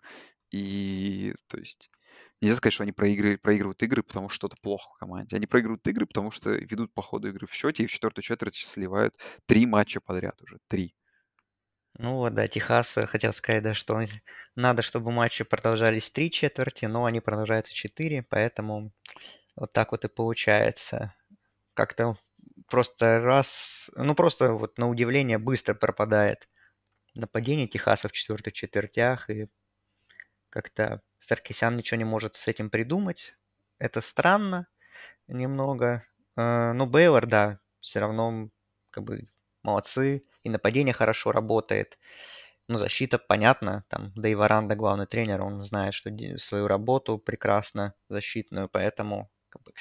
[0.50, 1.90] и то есть
[2.40, 5.36] нельзя сказать, что они проигрывают, проигрывают игры, потому что что-то плохо в команде.
[5.36, 8.54] Они проигрывают игры, потому что ведут по ходу игры в счете, и в четвертую четверть
[8.54, 10.94] сливают три матча подряд уже, три.
[11.98, 14.00] Ну вот, да, Техас, э, хотел сказать, да, что
[14.54, 18.92] надо, чтобы матчи продолжались три четверти, но они продолжаются четыре, поэтому
[19.56, 21.14] вот так вот и получается.
[21.74, 22.16] Как-то
[22.68, 26.48] просто раз, ну просто вот на удивление быстро пропадает
[27.14, 29.48] нападение Техаса в четвертых четвертях, и
[30.48, 33.34] как-то Саркисян ничего не может с этим придумать.
[33.78, 34.66] Это странно,
[35.28, 36.04] немного.
[36.36, 38.50] Э, ну, Бейлор, да, все равно
[38.90, 39.28] как бы
[39.62, 40.24] молодцы.
[40.42, 41.98] И нападение хорошо работает.
[42.68, 48.68] Ну, защита, понятно, там Дэйв Аранда, главный тренер, он знает, что свою работу прекрасно защитную,
[48.68, 49.72] поэтому как бы,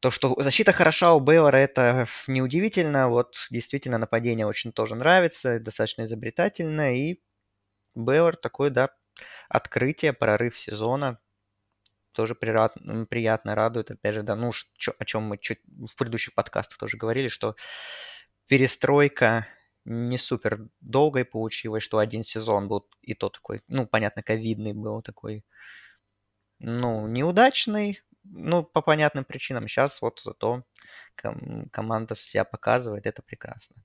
[0.00, 3.08] то, что защита хороша у Бейлора, это неудивительно.
[3.08, 6.96] Вот действительно нападение очень тоже нравится, достаточно изобретательно.
[6.96, 7.20] И
[7.94, 8.90] Бейлор такой, да,
[9.48, 11.18] открытие, прорыв сезона.
[12.12, 13.90] Тоже приятно радует.
[13.90, 14.52] Опять же, да, ну,
[14.98, 17.56] о чем мы чуть в предыдущих подкастах тоже говорили, что
[18.46, 19.46] перестройка
[19.84, 25.02] не супер долгой получилось, что один сезон был и то такой, ну, понятно, ковидный был
[25.02, 25.44] такой,
[26.58, 29.68] ну, неудачный, ну, по понятным причинам.
[29.68, 30.64] Сейчас вот зато
[31.16, 33.76] ком- команда себя показывает, это прекрасно.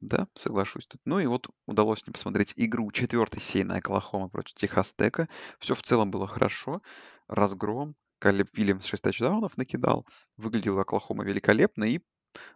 [0.00, 1.00] Да, соглашусь тут.
[1.04, 5.26] Ну и вот удалось мне посмотреть игру четвертой сейной Оклахома против Техас Тека.
[5.58, 6.82] Все в целом было хорошо.
[7.26, 7.96] Разгром.
[8.20, 10.06] Калеб Вильямс 6 тачдаунов накидал.
[10.36, 12.00] Выглядела Оклахома великолепно и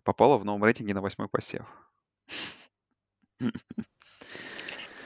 [0.04, 1.66] попала в новом рейтинге на восьмой посев.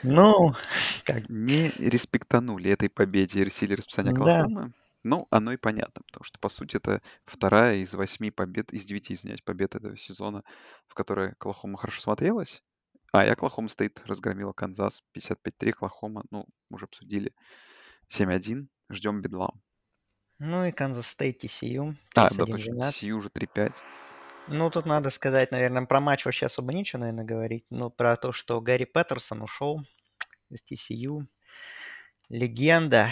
[0.03, 0.55] Ну,
[1.05, 1.29] как...
[1.29, 4.66] Не респектанули этой победе решили расписание Оклахомы.
[4.66, 4.70] Да.
[5.07, 9.14] Ну, оно и понятно, потому что, по сути, это вторая из восьми побед, из девяти,
[9.14, 10.42] извиняюсь, побед этого сезона,
[10.88, 12.64] в которой Оклахома хорошо смотрелась.
[13.12, 17.33] А, и Oklahoma State, разгромила Канзас 55-3, Оклахома, ну, уже обсудили,
[18.09, 19.62] 7-1, ждем бедлам.
[20.40, 23.81] Ну и Kansas State TCU, А, да, точно, TCU уже 3-5.
[24.49, 28.33] Ну, тут надо сказать, наверное, про матч вообще особо нечего, наверное, говорить, но про то,
[28.33, 29.83] что Гари Паттерсон ушел
[30.51, 31.27] из TCU.
[32.29, 33.09] Легенда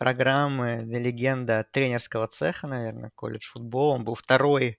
[0.00, 3.90] программы, легенда тренерского цеха, наверное, колледж футбол.
[3.90, 4.78] Он был второй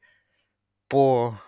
[0.87, 1.39] по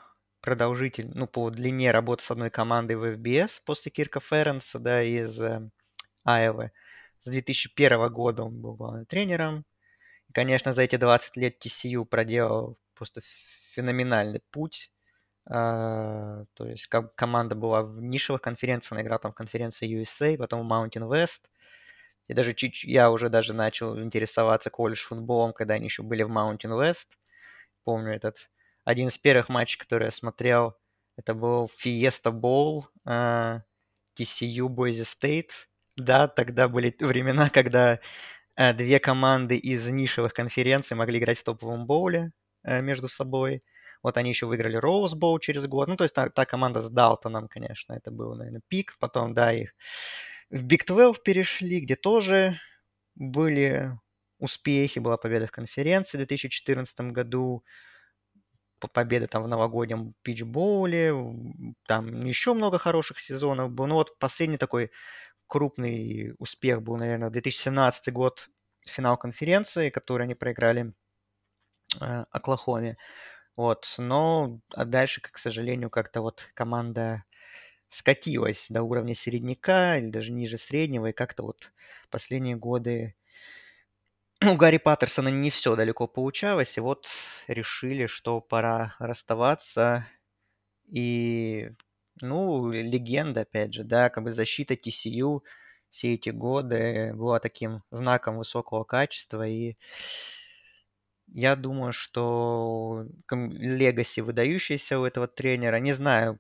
[0.41, 5.41] продолжитель, ну, по длине работы с одной командой в FBS после Кирка Ференса, да, из
[5.41, 5.71] э,
[6.23, 6.71] Айовы.
[7.23, 9.65] С 2001 года он был главным тренером.
[10.29, 13.21] И, конечно, за эти 20 лет TCU проделал просто
[13.73, 14.91] феноменальный путь.
[15.49, 20.38] Uh, то есть как команда была в нишевых конференциях, она играла там в конференции USA,
[20.38, 21.49] потом в Mountain West.
[22.27, 26.31] И даже чуть я уже даже начал интересоваться колледж футболом, когда они еще были в
[26.31, 27.17] Mountain West.
[27.83, 28.49] Помню этот
[28.86, 30.75] один из первых матчей, который я смотрел,
[31.17, 33.62] это был Fiesta Bowl uh,
[34.19, 35.51] TCU Boise State.
[35.95, 37.99] Да, тогда были времена, когда
[38.57, 42.31] uh, две команды из нишевых конференций могли играть в топовом боуле
[42.67, 43.63] uh, между собой.
[44.01, 45.88] Вот они еще выиграли Роуз Боу через год.
[45.88, 48.97] Ну, то есть та, та команда с Далтоном, конечно, это был, наверное, пик.
[48.99, 49.73] Потом, да, их
[50.54, 52.60] в Big 12 перешли, где тоже
[53.16, 53.92] были
[54.38, 55.00] успехи.
[55.00, 57.63] Была победа в конференции в 2014 году.
[58.94, 61.12] Победа там в новогоднем питчбоуле.
[61.88, 63.88] Там еще много хороших сезонов было.
[63.88, 64.92] Ну, вот последний такой
[65.48, 68.50] крупный успех был, наверное, 2017 год,
[68.86, 70.94] финал конференции, который они проиграли
[72.00, 72.98] э, Оклахоме.
[73.56, 77.24] Вот, но а дальше, к сожалению, как-то вот команда
[77.93, 81.71] скатилась до уровня середняка или даже ниже среднего, и как-то вот
[82.10, 83.15] последние годы
[84.41, 87.08] у Гарри Паттерсона не все далеко получалось, и вот
[87.47, 90.08] решили, что пора расставаться.
[90.89, 91.71] И,
[92.21, 95.43] ну, легенда, опять же, да, как бы защита TCU
[95.89, 99.75] все эти годы была таким знаком высокого качества, и
[101.27, 105.77] я думаю, что легаси выдающийся у этого тренера.
[105.77, 106.39] Не знаю,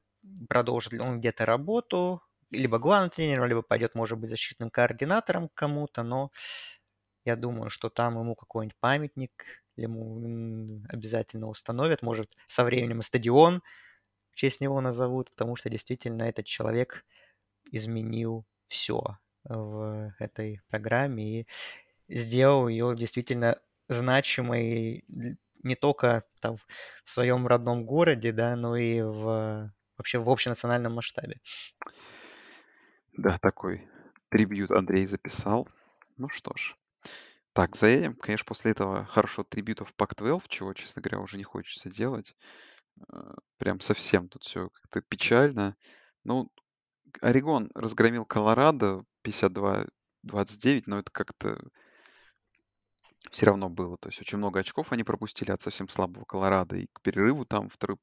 [0.49, 6.03] продолжит ли он где-то работу, либо главным тренером, либо пойдет, может быть, защитным координатором кому-то,
[6.03, 6.31] но
[7.25, 12.01] я думаю, что там ему какой-нибудь памятник ему обязательно установят.
[12.01, 13.61] Может, со временем стадион
[14.31, 17.05] в честь него назовут, потому что действительно этот человек
[17.71, 19.01] изменил все
[19.45, 21.47] в этой программе и
[22.09, 23.57] сделал ее действительно
[23.87, 25.05] значимой
[25.63, 31.39] не только там в своем родном городе, да, но и в, вообще в общенациональном масштабе.
[33.17, 33.87] Да, такой
[34.29, 35.67] трибют Андрей записал.
[36.17, 36.75] Ну что ж.
[37.53, 38.15] Так, заедем.
[38.15, 42.35] Конечно, после этого хорошо трибютов Пак-12, чего, честно говоря, уже не хочется делать.
[43.11, 45.75] Э, прям совсем тут все как-то печально.
[46.23, 46.49] Ну,
[47.21, 51.59] Орегон разгромил Колорадо 52-29, но это как-то
[53.33, 53.97] все равно было.
[53.97, 56.77] То есть очень много очков они пропустили от совсем слабого Колорадо.
[56.77, 57.97] И к перерыву там второй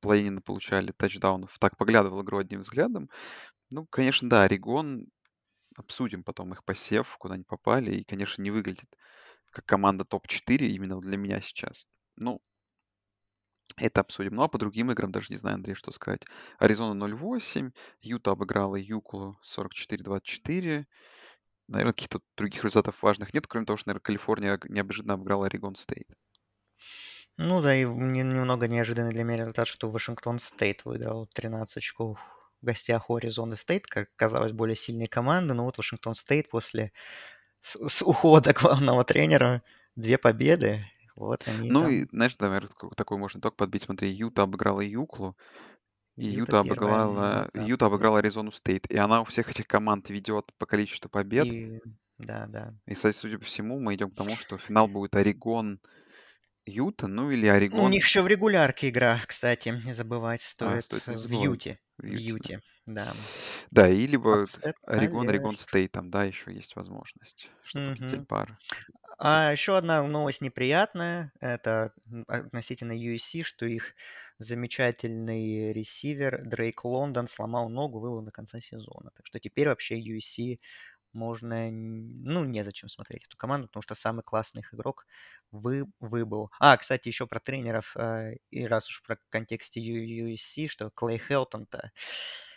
[0.00, 1.58] половине получали тачдаунов.
[1.58, 3.08] Так поглядывал игру одним взглядом.
[3.70, 5.06] Ну, конечно, да, Орегон,
[5.74, 7.94] обсудим потом их посев, куда они попали.
[7.94, 8.86] И, конечно, не выглядит
[9.50, 11.86] как команда топ-4 именно для меня сейчас.
[12.16, 12.42] Ну,
[13.76, 14.34] это обсудим.
[14.34, 16.26] Ну, а по другим играм даже не знаю, Андрей, что сказать.
[16.58, 20.84] Аризона 0-8, Юта обыграла UCLA 44-24.
[21.68, 26.08] Наверное, каких-то других результатов важных нет, кроме того, что, наверное, Калифорния неожиданно обыграла Oregon State.
[27.36, 32.18] Ну да, и немного неожиданный для меня результат, что Washington State выиграл 13 очков
[32.62, 36.92] в гостях у Аризоны State, как казалось, более сильные команды, но вот Washington State после
[37.62, 39.62] с, с ухода главного тренера
[39.96, 43.82] две победы, вот они Ну и, там, знаешь, наверное, такой можно итог подбить.
[43.82, 45.36] Смотри, Юта обыграла Юклу,
[46.16, 48.90] и Юта обыграла, Юта обыграла Аризону Стейт.
[48.90, 51.48] И она у всех этих команд ведет по количеству побед.
[51.48, 51.80] И
[52.18, 52.74] да, да.
[52.86, 55.80] И, кстати, судя по всему, мы идем к тому, что финал будет Орегон
[56.66, 57.88] Юта, ну или Ну, у Орегон...
[57.88, 61.32] них еще в регулярке игра, кстати, не забывать А, стоит стоит не в.
[61.32, 61.78] Юте.
[61.98, 62.48] В В Юте, да.
[62.48, 63.14] Юте, да.
[63.70, 65.56] Да, и либо Апсет Орегон, Орегон.
[65.56, 68.26] Стейт, там, да, еще есть возможность, что победитель Мгм.
[68.26, 68.58] пары.
[69.18, 71.92] А еще одна новость неприятная, это
[72.26, 73.94] относительно USC, что их
[74.38, 79.10] замечательный ресивер Дрейк Лондон сломал ногу, выбыл до конца сезона.
[79.14, 80.58] Так что теперь вообще USC
[81.12, 85.06] можно, ну, незачем смотреть эту команду, потому что самый классный их игрок
[85.52, 86.50] вы, выбыл.
[86.58, 91.92] А, кстати, еще про тренеров, э, и раз уж про контексте USC, что Клей Хелтон-то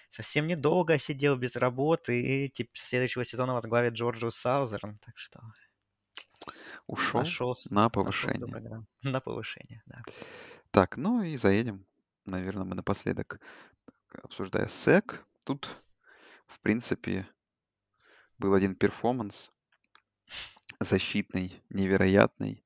[0.09, 5.39] совсем недолго сидел без работы, и типа, следующего сезона возглавит Джорджу Саузерн, так что
[6.87, 8.85] Ушел нашел, на повышение.
[9.03, 10.01] На повышение, да.
[10.71, 11.81] Так, ну и заедем,
[12.25, 13.41] наверное, мы напоследок,
[14.23, 15.25] обсуждая СЭК.
[15.45, 15.69] Тут,
[16.47, 17.27] в принципе,
[18.37, 19.51] был один перформанс
[20.79, 22.63] защитный, невероятный.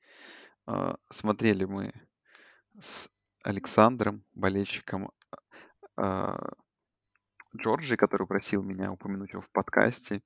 [0.67, 1.93] А, Смотрели мы
[2.79, 3.09] с
[3.43, 5.11] Александром, болельщиком
[5.95, 6.53] а,
[7.57, 10.21] Джорджи, который просил меня упомянуть его в подкасте.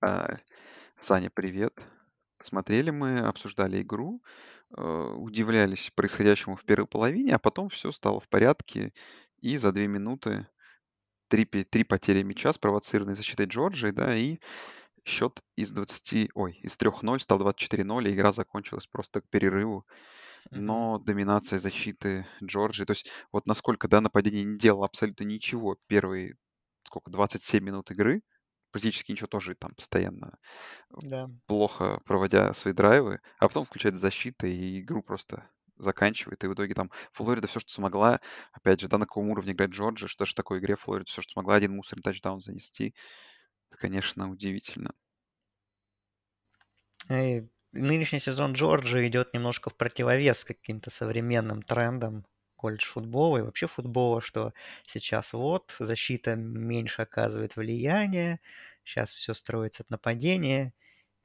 [0.00, 0.38] А,
[0.96, 1.78] Саня, привет.
[2.38, 4.22] Смотрели мы, обсуждали игру,
[4.76, 8.92] э, удивлялись происходящему в первой половине, а потом все стало в порядке,
[9.40, 10.46] и за две минуты
[11.28, 14.38] три, пе- три потери мяча, спровоцированной защитой Джорджии, да, и
[15.04, 19.84] счет из 20, ой, из 3-0 стал 24-0, и игра закончилась просто к перерыву.
[20.50, 20.64] Мгм.
[20.64, 26.36] Но доминация защиты Джорджии, то есть вот насколько, да, нападение не делало абсолютно ничего первые,
[26.84, 28.22] сколько, 27 минут игры,
[28.76, 30.38] практически ничего тоже там постоянно
[31.02, 31.28] Да.
[31.46, 36.42] плохо проводя свои драйвы, а потом включает защита и игру просто заканчивает.
[36.44, 38.20] И в итоге там Флорида все, что смогла,
[38.52, 41.32] опять же, да, на каком уровне играет Джорджия, что в такой игре Флорида все, что
[41.32, 42.94] смогла, один мусорный тачдаун занести.
[43.70, 44.92] Это, конечно, удивительно.
[47.10, 53.66] И нынешний сезон Джорджии идет немножко в противовес каким-то современным трендам колледж футбола и вообще
[53.68, 54.52] футбола, что
[54.86, 58.40] сейчас вот защита меньше оказывает влияние,
[58.84, 60.72] сейчас все строится от нападения.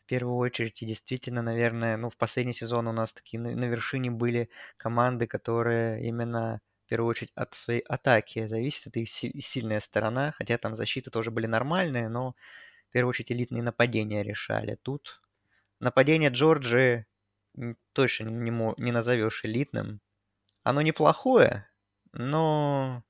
[0.03, 3.65] В первую очередь, и действительно, наверное, ну, в последний сезон у нас такие на, на
[3.65, 9.39] вершине были команды, которые именно в первую очередь от своей атаки зависит, это их си-
[9.39, 12.35] сильная сторона, хотя там защиты тоже были нормальные, но
[12.89, 14.77] в первую очередь элитные нападения решали.
[14.83, 15.21] Тут
[15.79, 17.05] Нападение Джорджии
[17.57, 19.95] м, точно не, не назовешь элитным.
[20.63, 21.67] Оно неплохое,
[22.13, 23.03] но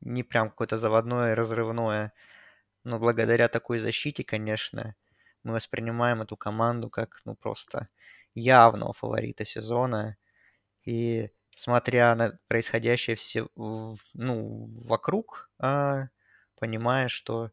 [0.00, 2.12] не прям какое-то заводное, разрывное.
[2.84, 4.96] Но благодаря такой защите, конечно,
[5.44, 7.88] мы воспринимаем эту команду как, ну, просто
[8.34, 10.16] явного фаворита сезона.
[10.84, 16.08] И смотря на происходящее все, ну, вокруг, а,
[16.58, 17.52] понимаешь, что,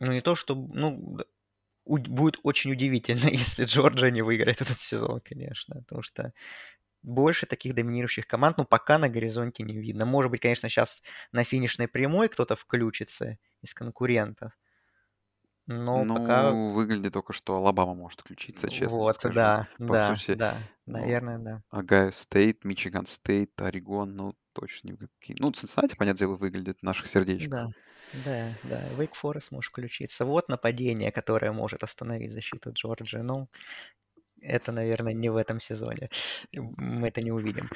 [0.00, 1.18] ну, не то, что, ну,
[1.86, 6.32] уд- будет очень удивительно, если Джорджия не выиграет этот сезон, конечно, потому что
[7.02, 10.06] больше таких доминирующих команд, ну, пока на горизонте не видно.
[10.06, 14.52] Может быть, конечно, сейчас на финишной прямой кто-то включится из конкурентов,
[15.66, 19.34] но пока Ну, выглядит только, что Алабама может включиться, честно вот, скажу.
[19.34, 21.62] да, По да, сути, да, ну, наверное, да.
[21.70, 25.36] Ohio State, Michigan State, Орегон, ну, точно в какие.
[25.40, 27.54] Ну, Цинциннати, понятное дело, выглядит в наших сердечках.
[27.54, 27.72] Да,
[28.12, 28.88] да, да.
[28.90, 30.24] Wake Forest может включиться.
[30.24, 33.18] Вот нападение, которое может остановить защиту Джорджии.
[33.18, 33.48] Ну,
[34.42, 36.10] это, наверное, не в этом сезоне.
[36.52, 37.70] Мы это не увидим.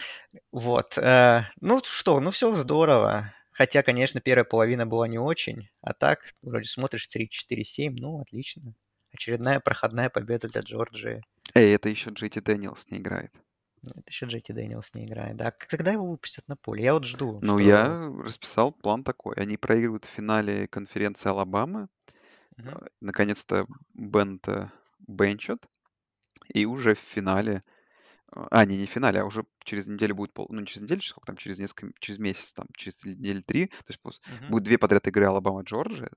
[0.53, 0.99] Вот.
[0.99, 3.33] э, Ну что, ну все здорово.
[3.53, 5.69] Хотя, конечно, первая половина была не очень.
[5.81, 8.75] А так, вроде смотришь 3-4-7, ну, отлично.
[9.13, 11.23] Очередная проходная победа для Джорджии.
[11.55, 13.33] Эй, это еще JT Дэниелс не играет.
[13.83, 15.37] Это еще JT Дэниелс не играет.
[15.37, 16.85] Да, когда его выпустят на поле?
[16.85, 17.67] Я вот жду, Ну, что...
[17.67, 19.37] я расписал план такой.
[19.37, 21.89] Они проигрывают в финале конференции Алабамы.
[22.59, 22.63] Э,
[23.01, 24.71] Наконец-то Беннетта
[25.07, 25.67] бенчат.
[26.49, 27.61] И уже в финале...
[28.35, 30.33] э, А, не, не в финале, а уже через неделю будет...
[30.33, 31.93] пол- Ну, не через неделю, сколько там, через несколько...
[32.01, 33.67] Через месяц, там, через недели три.
[33.67, 34.51] То есть Мгм.
[34.51, 36.11] будет две подряд игры Алабама-Джорджия.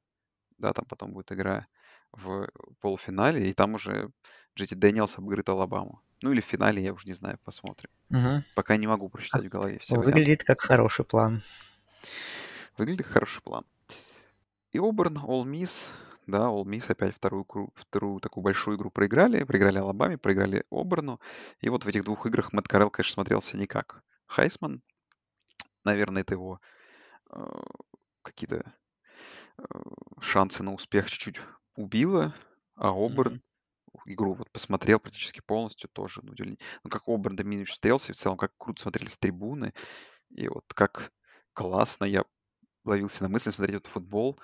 [0.57, 1.65] Да, там потом будет игра
[2.11, 2.49] в
[2.81, 3.49] полуфинале.
[3.49, 4.09] И там уже
[4.55, 6.01] JT Дэниелс обыграет Алабаму.
[6.21, 7.89] Ну, или в финале, я уже не знаю, посмотрим.
[8.09, 8.43] Мгм.
[8.55, 10.19] Пока не могу прочитать в голове все варианты.
[10.19, 11.41] Выглядит как хороший план.
[12.77, 13.65] Выглядит как хороший план.
[14.71, 15.87] И Оберн, All Miss,
[16.29, 21.19] да, All Miss опять вторую, вторую такую большую игру проиграли, проиграли Алабаме, проиграли Оберну,
[21.61, 24.03] и вот в этих двух играх Мэтт Карелл, конечно, смотрелся никак.
[24.27, 24.81] Хайсман,
[25.83, 26.59] наверное, это его
[27.31, 27.39] э,
[28.21, 28.73] какие-то
[29.57, 29.63] э,
[30.21, 31.41] шансы на успех чуть-чуть
[31.75, 32.33] убило,
[32.75, 33.41] а Оберн mm-hmm
[34.05, 36.59] игру вот посмотрел практически полностью тоже удивление.
[36.83, 39.73] Ну, как Оберн доминирующий стрелся, и в целом как круто смотрелись трибуны,
[40.29, 41.09] и вот как
[41.53, 42.23] классно я
[42.85, 44.39] ловился на мысли смотреть этот футбол,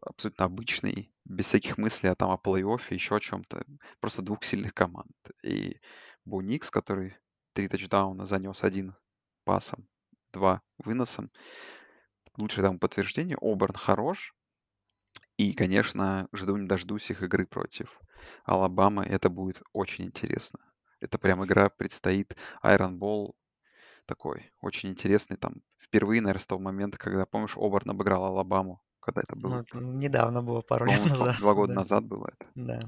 [0.00, 3.64] абсолютно обычный, без всяких мыслей а там о плей-оффе, еще о чем-то.
[4.00, 5.12] Просто двух сильных команд.
[5.42, 5.80] И
[6.24, 7.16] Бо Никс, который
[7.52, 8.94] три тачдауна занес один
[9.44, 9.88] пасом,
[10.32, 11.28] два выносом.
[12.36, 13.38] Лучшее тому подтверждение.
[13.40, 14.34] Оберн хорош.
[15.36, 18.00] И, конечно, жду не дождусь их игры против
[18.44, 19.04] Алабамы.
[19.04, 20.60] Это будет очень интересно.
[21.00, 22.36] Это прям игра предстоит.
[22.62, 23.34] Iron Ball
[24.06, 25.36] такой очень интересный.
[25.36, 29.54] Там впервые, наверное, с того момента, когда, помнишь, Оберн обыграл Алабаму, когда это было.
[29.54, 31.38] Ну, это недавно было, пару лет назад.
[31.38, 31.80] Два года да.
[31.80, 32.50] назад было это.
[32.54, 32.80] Да.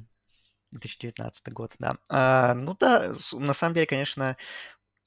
[0.72, 1.96] 2019 год, да.
[2.08, 4.36] А, ну да, на самом деле, конечно,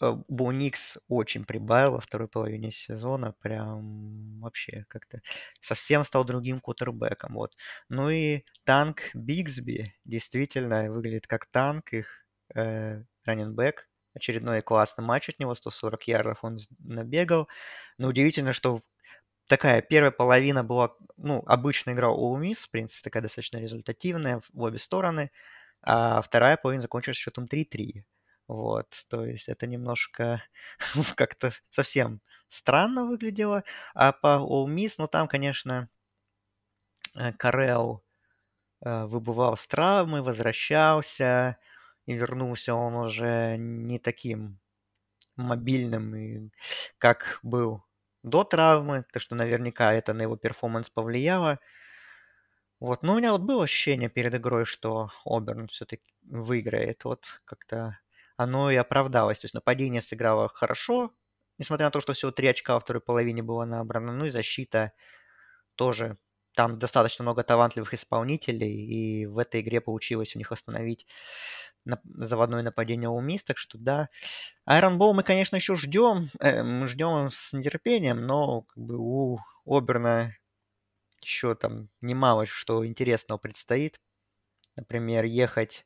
[0.02, 5.22] Буникс очень прибавил во второй половине сезона, прям вообще как-то
[5.60, 7.56] совсем стал другим кутербэком, вот.
[7.90, 15.40] Ну и танк Бигсби действительно выглядит как танк, их э, раненбэк, очередной классный матч от
[15.40, 17.48] него, 140 ярдов он набегал.
[17.98, 18.82] Но удивительно, что
[19.52, 24.62] такая первая половина была, ну, обычная игра у Мисс, в принципе, такая достаточно результативная в
[24.62, 25.30] обе стороны,
[25.84, 28.06] а вторая половина закончилась счетом 3-3.
[28.48, 30.42] Вот, то есть это немножко
[31.16, 33.64] как-то совсем странно выглядело.
[33.94, 35.90] А по All Miss, ну там, конечно,
[37.16, 38.04] э, Карел
[38.86, 41.58] э, выбывал с травмы, возвращался,
[42.08, 44.60] и вернулся он уже не таким
[45.38, 46.52] мобильным,
[47.00, 47.84] как был
[48.24, 51.60] до травмы, так что наверняка это на его перформанс повлияло.
[52.80, 57.06] Вот, но у меня вот было ощущение перед игрой, что Оберн все-таки выиграет.
[57.06, 58.00] Вот как-то
[58.38, 59.40] оно и оправдалось.
[59.40, 61.12] То есть нападение сыграло хорошо,
[61.60, 64.14] несмотря на то, что всего три очка во второй половине было набрано.
[64.14, 64.94] Ну и защита
[65.76, 66.18] тоже.
[66.54, 71.08] Там достаточно много талантливых исполнителей, и в этой игре получилось у них остановить
[72.04, 74.10] заводное нападение у Мисс, так что да.
[74.70, 79.40] Iron Ball мы, конечно, еще ждем, э, мы ждем с нетерпением, но как бы у
[79.66, 80.34] Оберна
[81.22, 84.00] еще там немало что интересного предстоит.
[84.76, 85.86] Например, ехать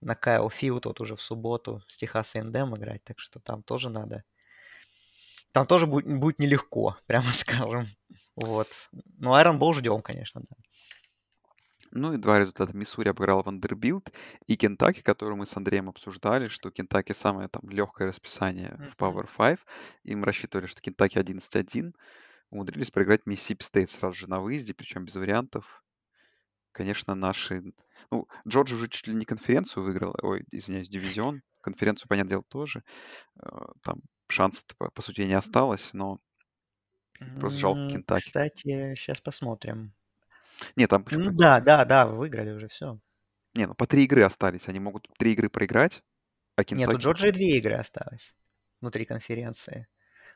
[0.00, 3.90] на Кайл Филд вот уже в субботу с Техас Эндем играть, так что там тоже
[3.90, 4.24] надо.
[5.52, 7.86] Там тоже будет, будет нелегко, прямо скажем.
[8.40, 8.68] Вот.
[9.18, 10.56] Но Iron Bowl ждем, конечно, да.
[11.92, 12.76] Ну и два результата.
[12.76, 14.12] Миссури обыграл Вандербилд
[14.46, 18.90] и Кентаки, который мы с Андреем обсуждали, что Кентаки самое там легкое расписание mm-hmm.
[18.90, 19.58] в Power 5.
[20.04, 21.92] И мы рассчитывали, что Кентаки 11-1.
[22.50, 25.82] Умудрились проиграть Mississippi State сразу же на выезде, причем без вариантов
[26.72, 27.62] конечно, наши...
[28.10, 31.42] Ну, Джорджия уже чуть ли не конференцию выиграл, ой, извиняюсь, дивизион.
[31.60, 32.82] Конференцию, понятное дело, тоже.
[33.42, 33.48] Э,
[33.82, 36.18] там шансов, по сути, не осталось, но
[37.38, 38.26] просто жалко Кентаки.
[38.26, 39.92] Кстати, сейчас посмотрим.
[40.76, 41.04] Нет, там?
[41.10, 42.98] Ну да, да, да, выиграли уже все.
[43.54, 44.68] Не, ну по три игры остались.
[44.68, 46.02] Они могут три игры проиграть,
[46.56, 46.88] а Кентаки...
[46.88, 48.34] Нет, у Джорджии две игры осталось
[48.80, 49.88] внутри конференции.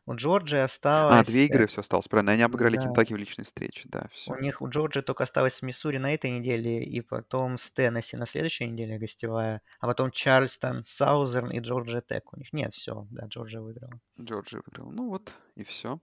[0.06, 1.26] У Джорджии осталось...
[1.26, 2.32] А, две игры все осталось, правильно.
[2.32, 2.82] Они обыграли да.
[2.82, 4.32] Кентаки в личной встрече, да, все.
[4.32, 8.18] У них, у Джорджии только осталось с Миссури на этой неделе, и потом с Теннесси
[8.18, 12.34] на следующей неделе гостевая, а потом Чарльстон, Саузерн и Джорджия Тек.
[12.34, 13.98] У них нет, все, да, Джорджия выиграла.
[14.20, 14.90] Джорджия выиграла.
[14.90, 15.98] Ну вот, и все.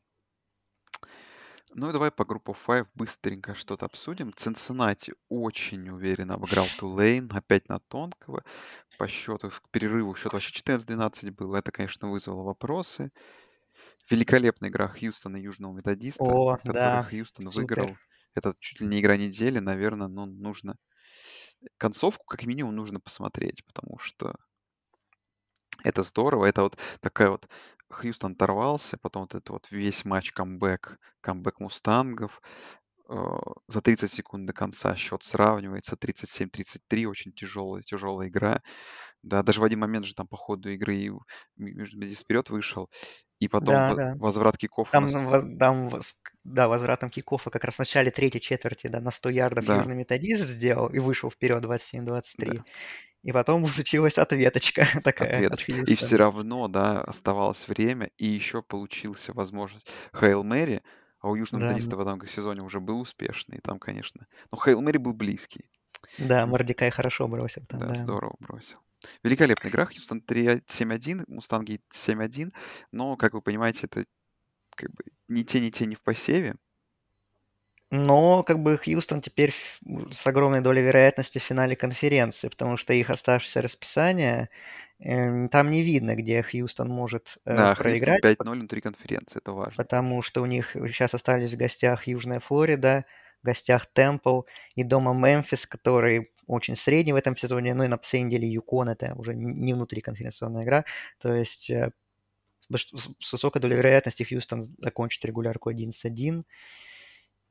[1.73, 4.33] Ну и давай по группу 5 быстренько что-то обсудим.
[4.33, 8.43] Цинциннати очень уверенно обыграл Тулейн, опять на тонкого.
[8.97, 11.55] По счету, к перерыву счет вообще 14-12 был.
[11.55, 13.11] Это, конечно, вызвало вопросы.
[14.09, 17.79] Великолепная игра Хьюстона и Южного Методиста, О, который да, Хьюстон супер.
[17.79, 17.97] выиграл.
[18.35, 20.75] Это чуть ли не игра недели, наверное, но нужно...
[21.77, 24.35] Концовку, как минимум, нужно посмотреть, потому что
[25.83, 26.45] это здорово.
[26.45, 27.47] Это вот такая вот...
[27.91, 32.41] Хьюстон оторвался, потом вот это вот весь матч камбэк, камбэк Мустангов.
[33.09, 33.15] Э,
[33.67, 38.61] за 30 секунд до конца счет сравнивается, 37-33, очень тяжелая, тяжелая игра.
[39.23, 41.11] Да, даже в один момент же там по ходу игры
[41.57, 42.89] Методист вперед вышел,
[43.39, 44.15] и потом Да, да.
[44.15, 45.13] возврат киков Там, нас...
[45.13, 45.89] во- там,
[46.43, 49.95] да, возвратом кикоффа как раз в начале третьей четверти, да, на 100 ярдов Да, Южный
[49.95, 51.61] Методист сделал и вышел вперед
[52.37, 52.63] да, 27-23.
[53.23, 55.91] И потом случилась ответочка такая от ответочка.
[55.91, 60.81] И все равно, да, оставалось время, и еще получился возможность Хейл Мэри,
[61.19, 64.25] а у Южного Да, Методиста в этом сезоне уже был успешный, и там, конечно...
[64.51, 65.69] Ну, Хейл Мэри был близкий.
[66.17, 67.95] да, Мордекай хорошо бросил там, Да, да.
[67.95, 68.77] здорово бросил.
[69.23, 69.85] Великолепная игра.
[69.85, 72.53] Хьюстон 3-7-1, Мустанги 7-1.
[72.91, 74.05] Но, как вы понимаете, это
[74.75, 76.55] как бы ни те, ни те не в посеве.
[77.91, 79.79] Но как бы Хьюстон теперь ф-
[80.11, 84.49] с огромной долей вероятности в финале конференции, потому что их оставшееся расписание,
[84.99, 89.51] эм, там не видно, где Хьюстон может э, Да, Хьюстон проиграть, 5-0 внутри конференции, это
[89.53, 89.75] важно.
[89.75, 93.05] потому что у них сейчас остались в гостях Южная Флорида,
[93.41, 94.41] в гостях Темпл
[94.75, 98.89] и дома Мемфис, который очень средний в этом сезоне, ну и на последней неделе Юкон,
[98.89, 100.85] это уже не внутриконференционная игра,
[101.19, 101.91] то есть э,
[102.73, 106.45] с высокой долей вероятности Хьюстон закончит регулярку 11-1,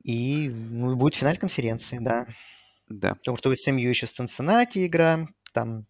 [0.03, 2.27] и ну, будет финал конференции, да.
[2.87, 3.13] Да.
[3.13, 5.85] Потому что у SMU еще с Цинциннати игра, там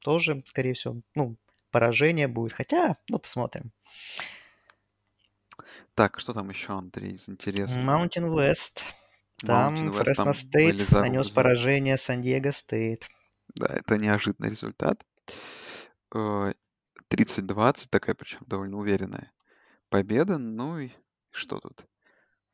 [0.00, 1.36] тоже, скорее всего, ну,
[1.70, 2.52] поражение будет.
[2.52, 3.72] Хотя, ну, посмотрим.
[5.94, 8.04] Так, что там еще, Андрей, из интересного?
[8.04, 8.82] Mountain West.
[9.38, 13.08] Там Fresno State нанес поражение San Diego State.
[13.54, 15.04] Да, это неожиданный результат.
[16.14, 16.52] Э,
[17.10, 19.32] 30-20, такая причем довольно уверенная
[19.88, 20.38] победа.
[20.38, 20.90] Ну и
[21.30, 21.86] что тут?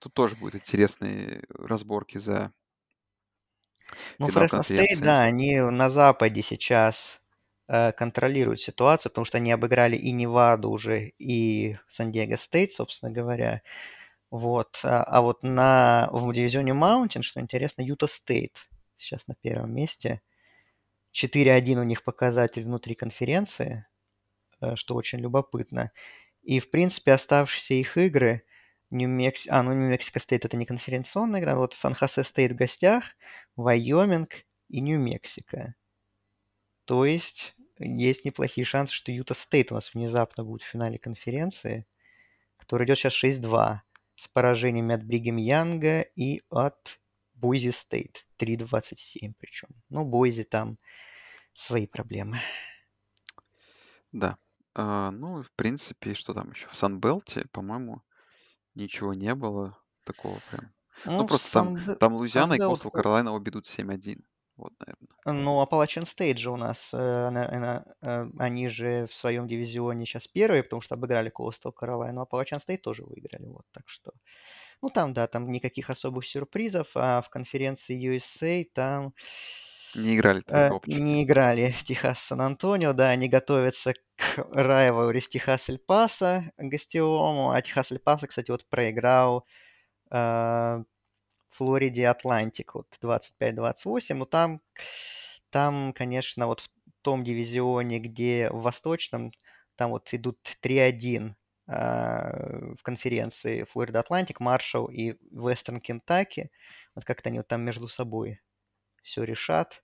[0.02, 2.52] Тут тоже будут интересные разборки за
[4.18, 7.20] Ну, Fresno State, да, они на Западе сейчас
[7.68, 13.12] э, контролируют ситуацию, потому что они обыграли и Неваду уже, и San Diego State, собственно
[13.12, 13.62] говоря.
[14.32, 14.80] Вот.
[14.82, 20.20] А, а вот на, в дивизионе Mountain, что интересно, Utah State сейчас на первом месте.
[21.14, 23.86] 4-1 у них показатель внутри конференции,
[24.60, 25.92] э, что очень любопытно.
[26.42, 28.42] И, в принципе, оставшиеся их игры,
[28.92, 29.46] Нью-Мекс...
[29.48, 33.04] А, ну, Нью-Мексико Стейт это не конференционная игра, вот Сан-Хосе Стейт в гостях,
[33.56, 35.74] Вайоминг и Нью-Мексико.
[36.84, 41.86] То есть есть неплохие шансы, что Юта Стейт у нас внезапно будет в финале конференции,
[42.58, 43.78] который идет сейчас 6-2
[44.14, 47.00] с поражениями от Бригем Янга и от
[47.34, 48.26] Бойзи Стейт.
[48.38, 49.68] 3-27 причем.
[49.88, 50.78] Ну, Бойзи там
[51.54, 52.40] свои проблемы.
[54.12, 54.36] Да.
[54.74, 56.66] А, ну, в принципе, что там еще?
[56.68, 58.02] В Санбелте, по-моему,
[58.74, 60.72] ничего не было такого прям.
[61.04, 61.96] Ну, Ну, просто там, Сан...
[61.96, 64.22] там Луизиана и Костел Каролайна обе идут 7-1.
[64.56, 65.42] Вот, наверное.
[65.44, 70.28] ну, Appalachian State же у нас, э, она, э, они же в своем дивизионе сейчас
[70.28, 74.12] первые, потому что обыграли Coastal Carolina, но Appalachian State тоже выиграли, вот, так что...
[74.82, 79.14] Ну, там, да, там никаких особых сюрпризов, а в конференции USA там
[79.94, 85.68] Не играли твои э, не играли Техас Сан-Антонио, да, они готовятся к rivalry с Техас
[85.68, 89.46] Эль Пасо гостевому, а Техас Эль Пасо, кстати, вот проиграл
[90.10, 90.82] э,
[91.50, 94.60] Флориде Атлантик, вот 25-28, но там,
[95.50, 96.68] там, конечно, вот в
[97.02, 99.32] том дивизионе, где в Восточном,
[99.76, 101.34] там вот идут 3-1
[101.66, 106.50] а, в конференции Флорида Атлантик, Маршалл и Вестерн Кентаки.
[106.94, 108.40] Вот как-то они вот там между собой
[109.02, 109.82] все решат.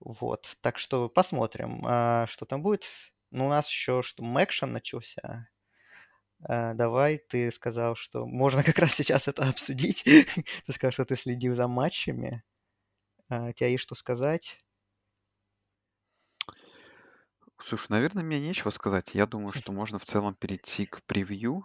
[0.00, 2.86] Вот, так что посмотрим, а, что там будет.
[3.30, 5.48] Ну, у нас еще что Мэкшен начался.
[6.44, 10.04] А, давай, ты сказал, что можно как раз сейчас это обсудить.
[10.66, 12.44] ты сказал, что ты следил за матчами.
[13.28, 14.58] А, у тебя есть что сказать?
[17.62, 19.14] Слушай, наверное, мне нечего сказать.
[19.14, 21.64] Я думаю, что можно в целом перейти к превью.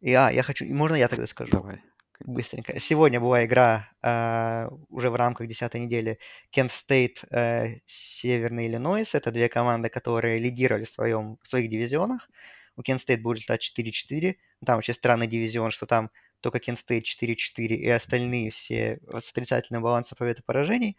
[0.00, 0.64] И, а, я хочу...
[0.66, 1.52] Можно я тогда скажу?
[1.52, 1.82] Давай.
[2.20, 2.78] Быстренько.
[2.78, 6.18] Сегодня была игра а, уже в рамках десятой недели.
[6.50, 9.14] Кент Стейт, а, Северный Иллинойс.
[9.14, 12.30] Это две команды, которые лидировали в, своем, в своих дивизионах.
[12.76, 14.36] У Кент Стейт будет результат 4-4.
[14.64, 16.10] Там вообще странный дивизион, что там
[16.40, 20.96] только Кент Стейт 4-4 и остальные все с отрицательным балансом побед и поражений.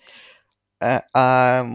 [0.80, 1.68] А, а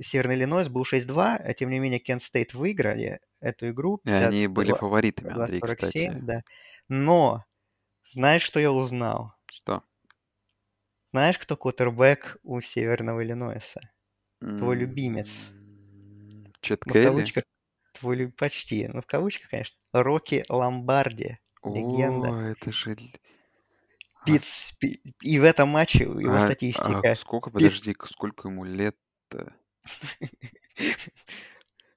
[0.00, 3.98] Северный Иллинойс был 6-2, а тем не менее Кент Стейт выиграли эту игру.
[3.98, 6.20] 50, и они были фаворитами, Андрей, 47, кстати.
[6.22, 6.42] Да.
[6.88, 7.44] Но
[8.10, 9.34] знаешь, что я узнал?
[9.50, 9.82] Что?
[11.12, 13.80] Знаешь, кто квотербек у Северного Иллинойса?
[14.40, 15.46] Твой любимец.
[16.60, 17.44] Чет ну, в кавычках,
[17.92, 18.88] твой почти.
[18.88, 19.76] Ну, в кавычках, конечно.
[19.92, 21.38] Рокки Ломбарди.
[21.64, 22.28] Легенда.
[22.30, 22.96] О, это же...
[24.26, 25.00] Пиц, пи...
[25.20, 27.00] И в этом матче его а, статистика.
[27.10, 28.10] А сколько, подожди, Пиц...
[28.10, 29.52] сколько ему лет-то?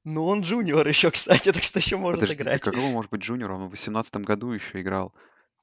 [0.05, 2.61] Ну, он джуниор еще, кстати, так что еще может Подожди, играть.
[2.61, 3.61] какого может быть джуниором?
[3.61, 5.15] Он в 18 году еще играл.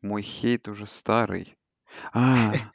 [0.02, 1.54] Мой хейт уже старый.
[2.12, 2.52] А,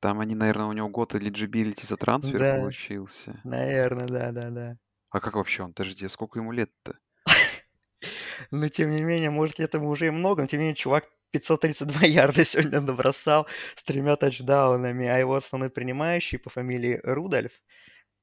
[0.00, 3.40] там они, наверное, у него год элиджибилити за трансфер да, получился.
[3.44, 4.76] Наверное, да, да, да.
[5.10, 5.74] А как вообще он?
[5.74, 6.96] Подожди, сколько ему лет-то?
[8.50, 12.00] Но тем не менее, может, этому уже и много, но тем не менее, чувак 532
[12.06, 13.46] ярда сегодня набросал
[13.76, 17.52] с тремя тачдаунами, а его основной принимающий по фамилии Рудольф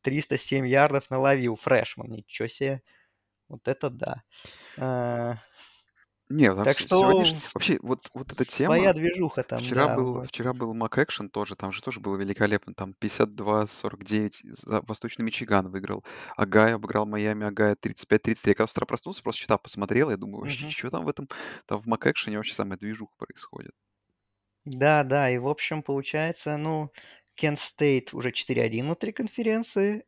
[0.02, 1.56] 307 ярдов наловил.
[1.56, 2.82] Фрешман, ничего себе.
[3.48, 4.24] Вот это да.
[6.30, 8.76] Не, там так с- что сегодняшний- вообще вот, вот эта тема.
[8.76, 10.28] своя движуха там, Вчера да, был, вот.
[10.28, 12.74] вчера был Мак Экшен тоже, там же тоже было великолепно.
[12.76, 16.04] Там 52-49 за Восточный Мичиган выиграл.
[16.38, 18.52] Агая обыграл Майами, Агая 35-33.
[18.52, 20.72] Я когда с утра проснулся, просто счета посмотрел, я думаю, вообще, Мгм.
[20.72, 21.28] что там в этом,
[21.66, 23.72] там в Мак Экшене вообще самая движуха происходит.
[24.66, 26.92] Да, да, и в общем получается, ну,
[27.36, 30.04] Кент Стейт уже 4-1 внутри конференции,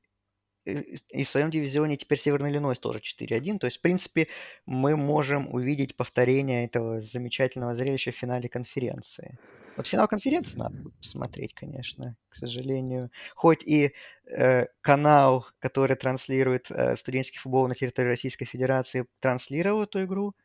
[0.66, 3.60] и в своем дивизионе теперь Северный Иллинойс тоже 4-1.
[3.60, 4.28] То есть, в принципе,
[4.66, 9.40] мы можем увидеть повторение этого замечательного зрелища в финале конференции.
[9.78, 13.10] Вот финал конференции надо будет посмотреть, конечно, к сожалению.
[13.36, 13.94] Хоть и
[14.26, 20.36] э, канал, который транслирует э, студенческий футбол на территории Российской Федерации, транслировал эту игру,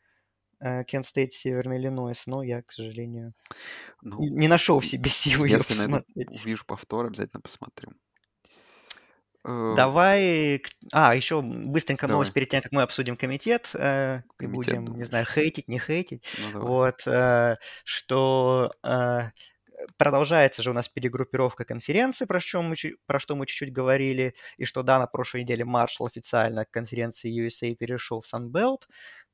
[0.87, 3.35] Кент Стейт, Северный Иллинойс, но я, к сожалению,
[4.01, 6.29] Ну, не нашел в себе силы ее если найду, посмотреть.
[6.29, 7.91] увижу повтор, обязательно посмотрю.
[9.47, 10.63] Э, Давай...
[10.93, 15.05] А, еще быстренько новость Давай, перед тем, как мы обсудим комитет, э, комитет будем, не
[15.05, 16.25] знаю, хейтить, не хейтить.
[16.39, 16.69] Ну, давай.
[16.69, 18.73] Вот, э, что
[19.99, 22.75] продолжается же у нас перегруппировка конференции, про что мы,
[23.07, 27.47] про что мы чуть-чуть говорили, и что, да, на прошлой неделе маршал официально к конференции
[27.47, 28.83] USA перешел в Sunbelt,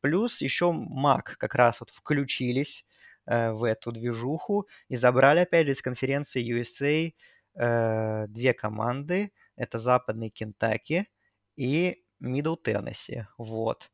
[0.01, 2.85] плюс еще MAC как раз вот включились
[3.27, 7.13] э, в эту движуху и забрали, опять же, из конференции USA
[7.55, 11.09] э, две команды, это Западный Кентаки
[11.57, 13.91] и Мидл Теннесси, вот.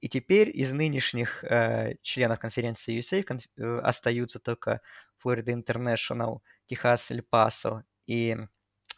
[0.00, 4.80] И теперь из нынешних э, членов конференции USA конф- э, остаются только
[5.18, 8.36] Флорида Интернешнл, Техас Эль Пасо и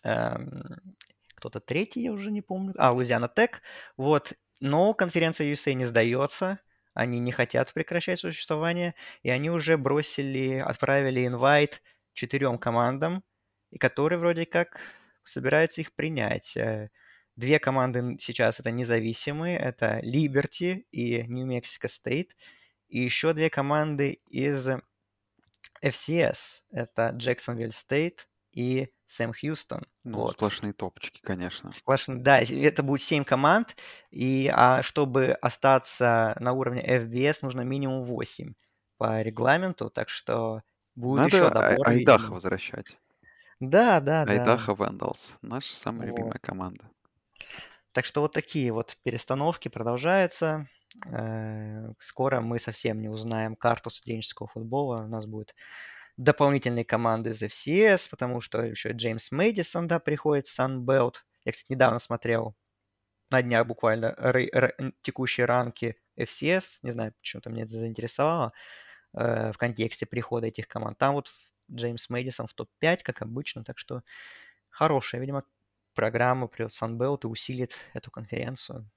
[0.02, 0.96] эм,
[1.34, 2.72] кто-то третий, я уже не помню.
[2.78, 3.60] А, Луизиана Тек.
[3.98, 4.32] Вот.
[4.60, 6.58] Но конференция USA не сдается.
[6.94, 8.94] Они не хотят прекращать существование.
[9.22, 11.82] И они уже бросили, отправили инвайт
[12.14, 13.24] четырем командам,
[13.74, 14.80] и которые вроде как
[15.24, 16.56] собираются их принять.
[16.56, 16.90] Э,
[17.36, 19.58] Две команды сейчас это независимые.
[19.58, 22.28] Это Liberty и New Mexico State.
[22.88, 24.68] И еще две команды из
[25.82, 26.62] FCS.
[26.70, 28.20] Это Jacksonville State
[28.52, 29.84] и Сэм Хьюстон.
[30.04, 30.32] Ну, Вот.
[30.32, 31.72] сплошные топчики, конечно.
[31.72, 33.76] Сплошные, да, это будет 7 команд,
[34.10, 38.54] и а чтобы остаться на уровне FBS, нужно минимум 8
[38.96, 40.62] по регламенту, так что
[40.94, 42.34] будет еще Надо Ай- добор, Айдахо видимо.
[42.34, 42.98] возвращать.
[43.60, 44.32] Да, да, да.
[44.32, 45.38] Айдахо Вендалс.
[45.42, 46.18] Наша самая Вот.
[46.18, 46.90] любимая команда.
[47.92, 50.68] Так что вот такие вот перестановки продолжаются.
[51.06, 55.02] Э, Скоро мы совсем не узнаем карту студенческого футбола.
[55.04, 55.54] У нас будут
[56.16, 61.14] дополнительные команды из FCS, потому что еще Джеймс Мэдисон, да, приходит в Sunbelt.
[61.44, 62.54] Я, кстати, недавно смотрел
[63.30, 66.78] на днях буквально рей- р- н- текущие ранки FCS.
[66.82, 68.52] Не знаю, почему-то меня это заинтересовало
[69.16, 70.98] э, в контексте прихода этих команд.
[70.98, 74.02] Там вот в- Джеймс Мэдисон в топ-5, как обычно, так что
[74.70, 75.44] хорошая, видимо,
[75.94, 78.90] программа придет Sunbelt и усилит эту конференцию.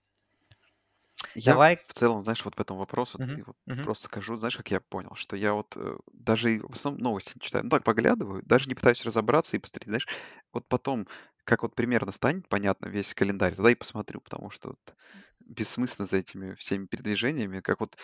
[1.36, 1.80] Я Давай.
[1.88, 3.82] в целом, знаешь, вот по этому вопросу и вот мгм.
[3.82, 7.41] просто скажу, знаешь, как я понял, что я вот э, даже в основном новости не
[7.41, 10.07] читаю, ну так поглядываю, даже не пытаюсь разобраться и посмотреть, знаешь,
[10.51, 11.07] вот потом,
[11.43, 14.95] как вот примерно станет понятно весь календарь, тогда и посмотрю, потому что вот
[15.39, 17.97] бессмысленно за этими всеми передвижениями, как вот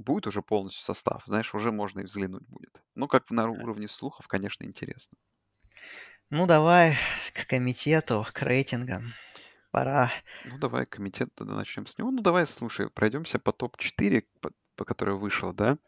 [0.00, 2.82] будет уже полностью состав, знаешь, уже можно и взглянуть будет.
[2.94, 5.18] Ну, как на уровне слухов, конечно, интересно.
[6.30, 6.96] Ну, давай
[7.34, 9.12] к комитету, к рейтингам.
[9.70, 10.10] Пора.
[10.42, 12.10] Ну, давай комитет тогда начнем с него.
[12.10, 15.78] Ну, давай, слушай, пройдемся по топ-4, по, по которой вышел, да?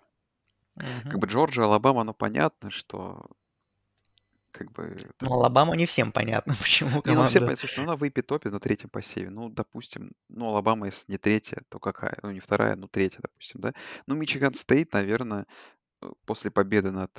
[1.09, 1.21] Как Мгм.
[1.21, 3.31] бы Джорджия, Алабама, ну, понятно, что
[4.53, 4.97] как бы...
[5.21, 7.41] Ну, Алабама не всем понятно, почему Не, ну, все команда...
[7.41, 9.31] понятно, слушай, ну, она в топе на третьем посеве.
[9.31, 12.19] Ну, допустим, ну, Алабама, если не третья, то какая?
[12.23, 13.73] Ну, не вторая, ну, третья, допустим, да?
[14.07, 15.47] Ну, Мичиган Стейт, наверное,
[16.03, 17.11] э, после победы над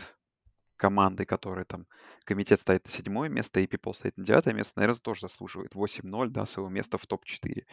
[0.77, 1.87] командой, которая там,
[2.25, 5.75] комитет стоит на седьмое место, и AP Poll стоит на девятое место, наверное, тоже заслуживает
[5.75, 7.63] 8-0, да, своего места в топ-4.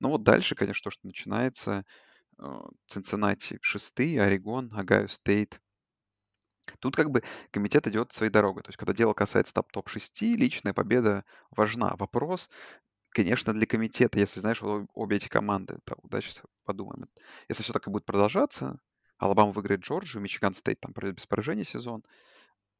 [0.00, 1.84] Ну, вот дальше, конечно, то, что начинается,
[2.38, 5.60] э, Цинциннати шестые, Орегон, Огайо Стейт.
[6.80, 8.62] Тут как бы комитет идет своей дорогой.
[8.62, 11.94] То есть, когда дело касается топ- топ-6, личная победа важна.
[11.98, 12.50] Вопрос,
[13.10, 17.08] конечно, для комитета, если, знаешь, вот об- обе эти команды, так, да, сейчас подумаем.
[17.48, 18.78] Если все так и будет продолжаться,
[19.18, 22.04] Алабама выиграет Джорджию, Мичиган Стейт там пройдет без поражений сезон,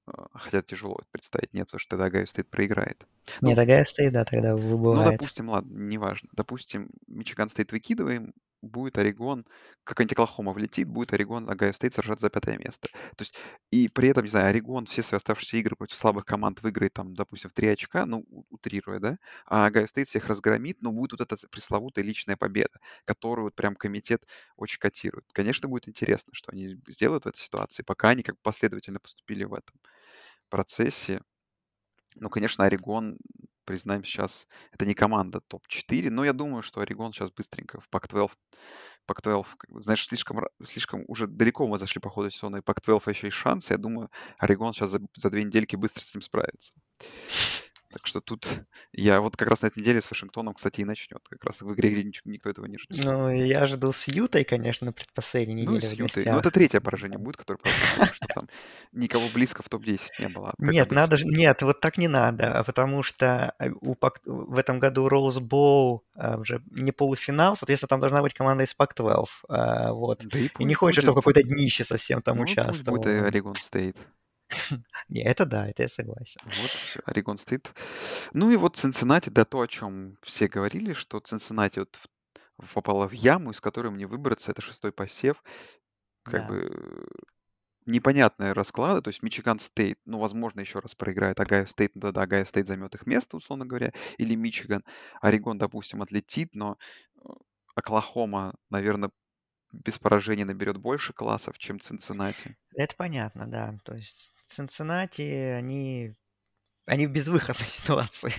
[0.08, 3.06] э, хотя тяжело это представить, нет, потому что тогда Огайо Стейт проиграет.
[3.40, 5.12] Ну, Нет, Огайо Стейт, да, тогда ну, выбывает.
[5.12, 6.28] допустим, ладно, неважно.
[6.32, 9.44] Допустим, Мичиган Стейт выкидываем, будет Орегон,
[9.84, 12.88] какая-нибудь Оклахома влетит, будет Орегон, Огайо Стейт сражаться за пятое место.
[13.16, 13.34] То есть,
[13.70, 17.14] и при этом, не знаю, Орегон все свои оставшиеся игры против слабых команд выиграет, там,
[17.14, 21.20] допустим, в 3 очка, ну, утрируя, да, а Огайо Стейт всех разгромит, но будет вот
[21.20, 24.24] эта пресловутая личная победа, которую вот прям комитет
[24.56, 25.24] очень котирует.
[25.32, 29.54] Конечно, будет интересно, что они сделают в этой ситуации, пока они как последовательно поступили в
[29.54, 29.76] этом
[30.50, 31.22] процессе.
[32.16, 33.18] Ну, конечно, Орегон,
[33.64, 38.32] признаем сейчас, это не команда топ-4, но я думаю, что Орегон сейчас быстренько в Пак-12,
[39.06, 43.10] Пак-12, как бы, знаешь, слишком, слишком уже далеко мы зашли по ходу сезона, и Пак-12
[43.10, 46.72] еще есть шанс, я думаю, Орегон сейчас за, за две недельки быстро с ним справится.
[47.92, 48.46] Так что тут
[48.92, 51.20] я вот как раз на этой неделе с Вашингтоном, кстати, и начнет.
[51.28, 53.04] Как раз в игре, где никто этого не ждет.
[53.04, 56.24] Ну, я жду с Ютой, конечно, на предпоследней Ну, неделе с в Ютой.
[56.32, 58.48] Ну, это третье поражение будет, которое, потому что там
[58.92, 60.54] никого близко в топ-10 не было.
[60.58, 65.08] Нет, надо же, нет, вот так не надо, а потому что э, в этом году
[65.08, 70.24] Rose Bowl а, уже не полуфинал, соответственно, там должна быть команда из Пак-12, а, вот.
[70.24, 73.26] Да и И не хочется, чтобы какое-то днище совсем там ну, пусть будет участвовало.
[73.26, 73.96] Орегон Стейт.
[75.08, 76.40] Не, это да, это я согласен.
[76.44, 77.74] Вот все, Орегон Стейт.
[78.32, 81.98] Ну и вот Цинциннати, да, то, о чем все говорили, что Цинциннати вот
[82.74, 85.42] попала в яму, из которой не выбраться, это шестой посев.
[86.24, 86.46] Как Да.
[86.46, 86.68] бы
[87.86, 92.22] непонятные расклады, то есть Мичиган Стейт, ну, возможно, еще раз проиграет Огайо Стейт, ну, тогда
[92.22, 94.84] Огайо Стейт займет их место, условно говоря, или Мичиган.
[95.20, 96.78] Орегон, допустим, отлетит, но
[97.16, 97.28] э,
[97.74, 99.10] Оклахома, наверное,
[99.72, 102.56] без поражений наберет больше классов, чем Цинциннати.
[102.76, 103.78] Это понятно, да.
[103.84, 106.14] То есть Цинциннати, они,
[106.86, 108.32] они в безвыходной ситуации.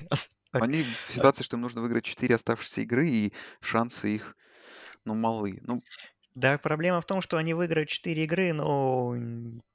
[0.52, 4.36] Они в ситуации, что им нужно выиграть 4 оставшиеся игры, и шансы их,
[5.06, 5.60] ну, малы.
[5.62, 5.82] Ну,
[6.36, 9.16] Да, проблема в том, что они выиграют 4 игры, но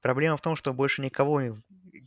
[0.00, 1.58] проблема в том, что больше никого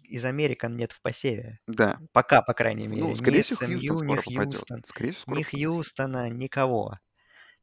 [0.04, 1.60] из Американ нет в посеве.
[1.68, 2.00] да.
[2.14, 3.04] Пока, по крайней мере.
[3.04, 4.22] Ну, скорее всего, Хьюстон ни скоро.
[4.22, 5.44] Хьюстон, Скорее всего, скоро ни.
[5.44, 7.00] Хьюстона, никого.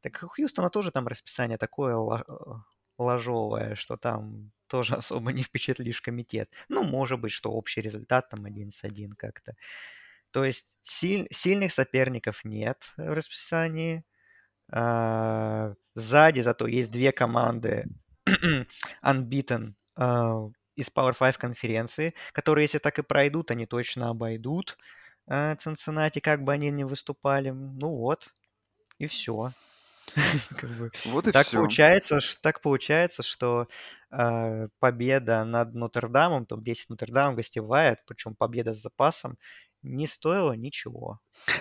[0.01, 1.95] Так у Хьюстона тоже там расписание такое
[2.99, 6.51] ложовое, что там тоже особо не впечатлишь комитет.
[6.69, 9.55] Ну, может быть, что общий результат там 11-1 как-то.
[10.31, 14.03] То есть силь- сильных соперников нет в расписании.
[14.71, 17.87] А, Сзади зато есть две команды
[19.03, 24.77] unbeaten а, из Power 5 конференции, которые, если так и пройдут, они точно обойдут
[25.27, 25.55] а,
[26.23, 27.51] как бы они ни выступали.
[27.51, 28.33] Ну вот,
[28.99, 29.53] и все.
[30.57, 31.57] Как бы Вот и так все.
[31.57, 33.67] получается, ш- так получается, что
[34.11, 39.37] э, победа над Нотр-Дамом, топ-10 Нотр-Дам гостевая, причем победа с запасом,
[39.81, 41.19] не стоила ничего.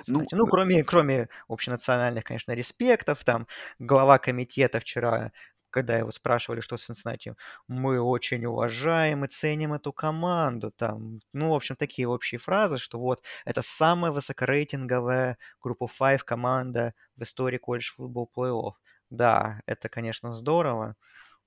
[0.08, 0.26] Ну.
[0.32, 3.46] Ну, кроме, кроме общенациональных, конечно, респектов, там
[3.78, 5.32] глава комитета вчера,
[5.70, 7.34] когда его спрашивали, что с Цинциннати,
[7.68, 12.98] мы очень уважаем и ценим эту команду, там, ну, в общем, такие общие фразы, что
[12.98, 18.72] вот это самая высокорейтинговая группа 5 команда в истории колледж футбол плей-офф.
[19.10, 20.96] Да, это, конечно, здорово,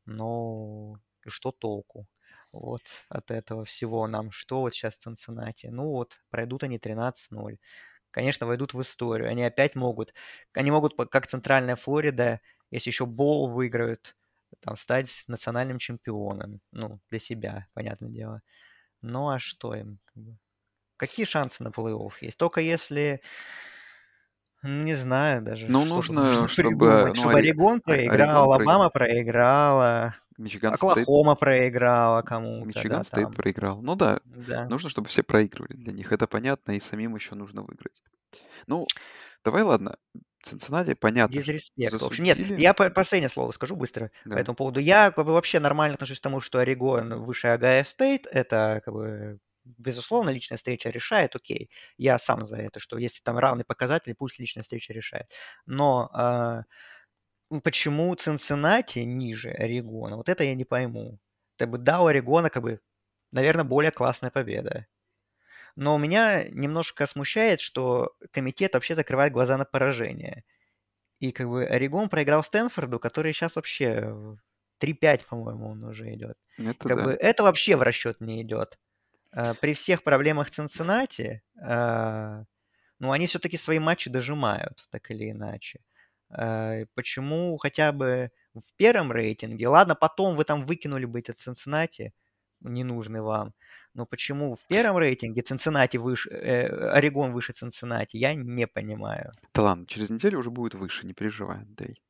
[0.05, 0.95] но
[1.26, 2.07] и что толку?
[2.51, 4.32] Вот от этого всего нам.
[4.32, 5.67] Что вот сейчас в Цинциннати?
[5.67, 7.59] Ну вот, пройдут они 13-0.
[8.11, 9.30] Конечно, войдут в историю.
[9.30, 10.13] Они опять могут,
[10.53, 12.41] они могут, как Центральная Флорида,
[12.72, 14.15] если еще Bowl выиграют,
[14.61, 16.61] там, стать национальным чемпионом.
[16.72, 18.41] Ну, для себя, понятное дело.
[19.01, 19.99] Ну, а что им?
[20.97, 22.38] Какие шансы на плей-офф есть?
[22.38, 23.22] Только если,
[24.63, 27.15] ну, не знаю даже, Ну, что нужно, можно чтобы, придумать.
[27.15, 28.53] ну, Чтобы Орегон проиграл, Орегон.
[28.53, 33.34] Алабама проиграла, Мичиган Стейт, Оклахома проиграла кому-то, Мичиган да, Стейт там.
[33.34, 33.82] проиграл.
[33.82, 34.67] Ну да, Да.
[34.67, 36.11] нужно, чтобы все проигрывали для них.
[36.11, 38.03] Это понятно, и самим еще нужно выиграть.
[38.67, 38.88] Ну,
[39.43, 39.97] давай, ладно.
[40.42, 42.02] Цинциннати, понятно, Дизреспект.
[42.02, 44.39] В общем, нет, я по- последнее слово скажу быстро по Да.
[44.39, 44.80] этому поводу.
[44.80, 48.28] Я как бы вообще нормально отношусь к тому, что Орегон выше Агая Стейт.
[48.32, 51.70] Это как бы безусловно, личная встреча решает, окей.
[51.98, 55.30] Я сам за это, что если там равный показатель, пусть личная встреча решает.
[55.68, 56.10] Но
[57.52, 60.18] м, почему Цинциннати ниже Орегона?
[60.18, 61.20] Вот это я не пойму.
[61.58, 62.80] Как бы, да, у Орегона, как бы,
[63.32, 64.88] наверное, более классная победа.
[65.76, 70.43] Но меня немножко смущает, что комитет вообще закрывает глаза на поражение.
[71.19, 74.38] И как бы Орегон проиграл Стэнфорду, который сейчас вообще в
[74.80, 76.38] 3-5, по-моему, он уже идет.
[76.57, 77.03] Это Как да.
[77.03, 78.80] бы это вообще в расчет не идет.
[79.32, 82.43] А, При всех проблемах Цинциннати, а,
[82.99, 85.82] ну, они все-таки свои матчи дожимают, так или иначе.
[86.32, 92.13] А, Почему хотя бы в первом рейтинге, ладно, потом вы там выкинули бы этот Цинциннати,
[92.61, 93.53] ненужный вам,
[93.94, 99.32] но почему в первом рейтинге Цинциннати выше, э, Орегон выше Цинциннати, я не понимаю.
[99.54, 102.02] Да ладно, через неделю уже будет выше, не переживай, Андрей.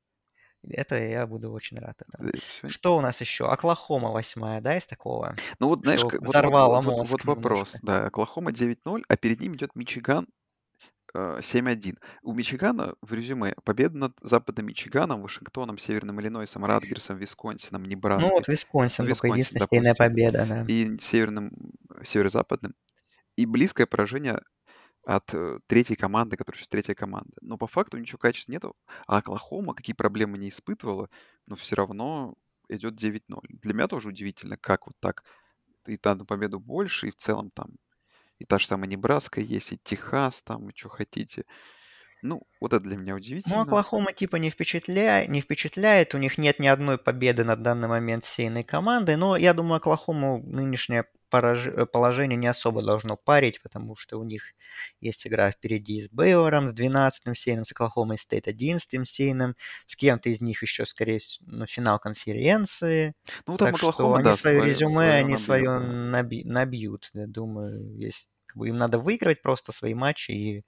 [0.70, 2.30] Это я буду очень рад этому.
[2.30, 3.46] Это всё- Что у нас еще?
[3.52, 5.34] Оклахома восьмая, да, из такого?
[5.60, 7.80] Ну вот, знаешь, как- вот, вот- взорвало вот- вот- мозг вот вопрос.
[7.80, 7.80] немножко.
[7.84, 10.28] Да, Оклахома 9-0, а перед ним идет Мичиган
[11.16, 11.98] 7-1.
[12.24, 18.30] У Мичигана в резюме победа над Западным Мичиганом, Вашингтоном, Северным Иллинойсом, Радгерсом, Висконсином, Ну Небраской.
[18.30, 20.14] вот Висконсин, Ну, только Висконсин, единственная стейная допустим.
[20.14, 20.66] победа, да.
[20.68, 21.52] и северным,
[22.04, 22.74] северо-западным.
[23.36, 24.42] И близкое поражение
[25.06, 27.34] от э, третьей команды, которая сейчас третья команда.
[27.42, 28.76] Но по факту ничего качества нету.
[29.08, 31.10] А Оклахома, какие проблемы не испытывала,
[31.48, 32.36] но все равно
[32.70, 33.42] идет 9-0.
[33.50, 35.24] Для меня тоже удивительно, как вот так.
[35.88, 37.72] И там победу больше, и в целом там
[38.42, 41.44] и та же самая Небраска есть, и Техас там, и что хотите.
[42.24, 43.62] Ну, вот это для меня Ну, удивительно.
[43.62, 48.26] Оклахома типа не впечатляет, не впечатляет, у них нет ни одной победы на данный момент
[48.26, 54.24] сейной команды, но я думаю, Оклахому нынешняя положение не особо должно парить, потому что у
[54.24, 54.54] них
[55.00, 59.56] есть игра впереди с Бейором, с 12-м сейном, с Оклахомой Стейт 11-м сейном,
[59.88, 63.14] с кем-то из них еще, скорее всего, ну, финал конференции.
[63.48, 66.54] Ну, там так что Оклахома, они да, свое свое, резюме, свое они свое набьет, да.
[66.54, 67.10] набьют.
[67.14, 70.66] Я думаю, есть им надо выиграть просто свои матчи, и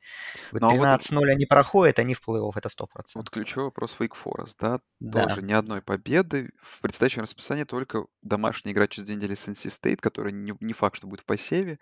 [0.51, 2.87] Ну, а вот 13-0 они проходят, они в плей-офф, это 100%.
[3.15, 5.27] Вот ключевой вопрос Wake Forest, да, Да.
[5.27, 6.51] тоже ни одной победы.
[6.61, 10.73] В предстоящем расписании только домашняя игра через две недели с NC State, которая не, не
[10.73, 11.79] факт, что будет в посеве.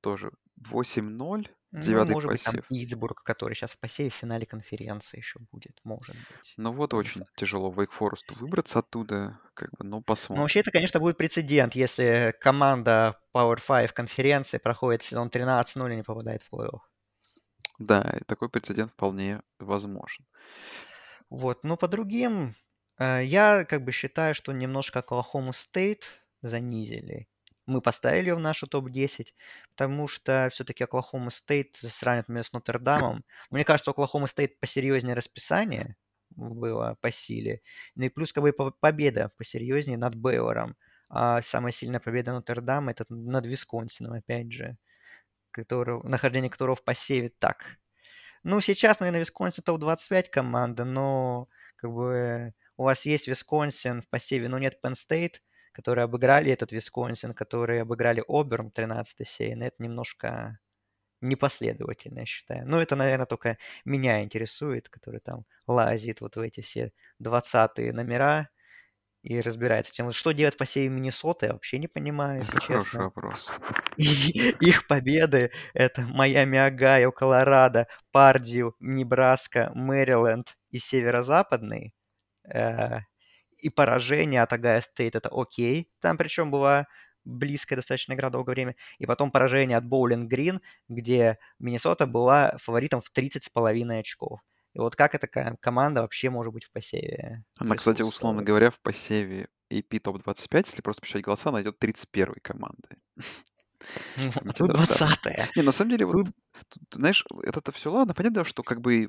[0.00, 0.30] Тоже
[0.60, 2.68] 8-0, Ну, девятый может быть, там посев.
[2.68, 6.54] Питтсбург, который сейчас в посеве в финале конференции еще будет, может быть.
[6.56, 10.40] Ну вот очень тяжело Wake Forest выбраться оттуда, как бы, ну посмотрим.
[10.42, 16.02] вообще это, конечно, будет прецедент, если команда Power 5 конференции проходит сезон 13-0 и не
[16.02, 16.80] попадает в плей-офф.
[17.78, 20.24] Да, и такой прецедент вполне возможен.
[21.28, 22.54] Вот, но по другим,
[22.98, 27.28] э, я как бы считаю, что немножко Оклахому Стейт занизили.
[27.66, 29.34] Мы поставили ее в нашу топ-10,
[29.70, 33.24] потому что все-таки Оклахома Стейт сравнивают меня с Нотр-Дамом.
[33.50, 35.96] Мне кажется, Оклахома Стейт посерьезнее расписание
[36.30, 37.62] было по силе.
[37.96, 40.76] Ну и плюс как бы по- победа посерьезнее над Бейлором.
[41.08, 44.76] А самая сильная победа Нотр-Дама это над Висконсином, опять же,
[45.50, 47.78] которого, нахождение которого в посеве так.
[48.42, 54.48] Ну, сейчас, наверное, Висконсин топ-25 команда, но как бы у вас есть Висконсин в посеве,
[54.48, 55.40] но нет Penn State,
[55.76, 59.62] которые обыграли этот Висконсин, которые обыграли Оберн 13 сейн.
[59.62, 60.58] Это немножко
[61.20, 62.66] непоследовательно, я считаю.
[62.66, 68.48] Но это, наверное, только меня интересует, который там лазит вот в эти все 20 номера
[69.22, 72.84] и разбирается тем, что делать в посеве Миннесоты, я вообще не понимаю, если Это хороший
[72.84, 73.04] честно.
[73.04, 73.52] вопрос.
[73.98, 74.04] И
[74.60, 81.94] их победы— это Майами, Огайо, Колорадо, Пардью, Небраска, Мэриленд и Северо-Западный.
[82.50, 83.00] Э,
[83.58, 85.90] И поражение от Огайо Стейт— это окей.
[86.00, 86.86] Там причем была
[87.24, 88.76] близкая достаточно игра долгое время.
[88.98, 94.40] И потом поражение от Боулинг Грин, где Миннесота была фаворитом в 30,5 очков.
[94.74, 98.70] И вот как эта ко- команда вообще может быть в посеве Она, кстати, условно говоря,
[98.70, 102.98] в посеве AP топ-25, если просто посчитать голоса, она идет 31 командой.
[103.16, 103.22] Ну,
[104.34, 104.84] А Комитета, тут да.
[104.84, 106.26] 20 Не, на самом деле, вот,
[106.68, 108.14] Тут знаешь, это-то все ладно.
[108.14, 109.08] Понятно, что как бы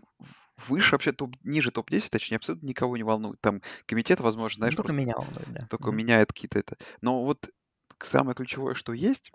[0.57, 3.39] выше вообще топ, ниже топ-10, точнее, абсолютно никого не волнует.
[3.41, 5.69] Там комитет, возможно, ну, знаешь, только меня волнует, да.
[5.69, 5.97] только Мгм.
[5.97, 6.77] меняет какие-то это.
[7.01, 7.49] Но вот
[8.01, 9.31] самое ключевое, что есть,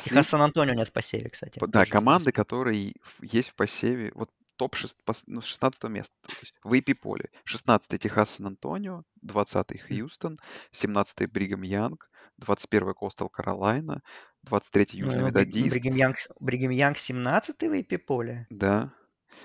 [0.00, 0.28] Техас послед...
[0.28, 1.60] Сан-Антонио нет в посеве, кстати.
[1.60, 2.32] да, Тоже команды, интересно.
[2.32, 2.92] которые
[3.22, 7.30] есть в посеве, вот топ 6, ну, 16 место, то есть в AP поле.
[7.44, 9.98] 16 Техас Сан-Антонио, 20 М.
[9.98, 10.38] Хьюстон,
[10.72, 14.02] 17 Бригам Янг, 21 Костел Каролайна,
[14.46, 18.92] 23 Ну, Южный ну, Бри- Методист, Бригем Янг, Бригем Янг 17 в AP поле, да,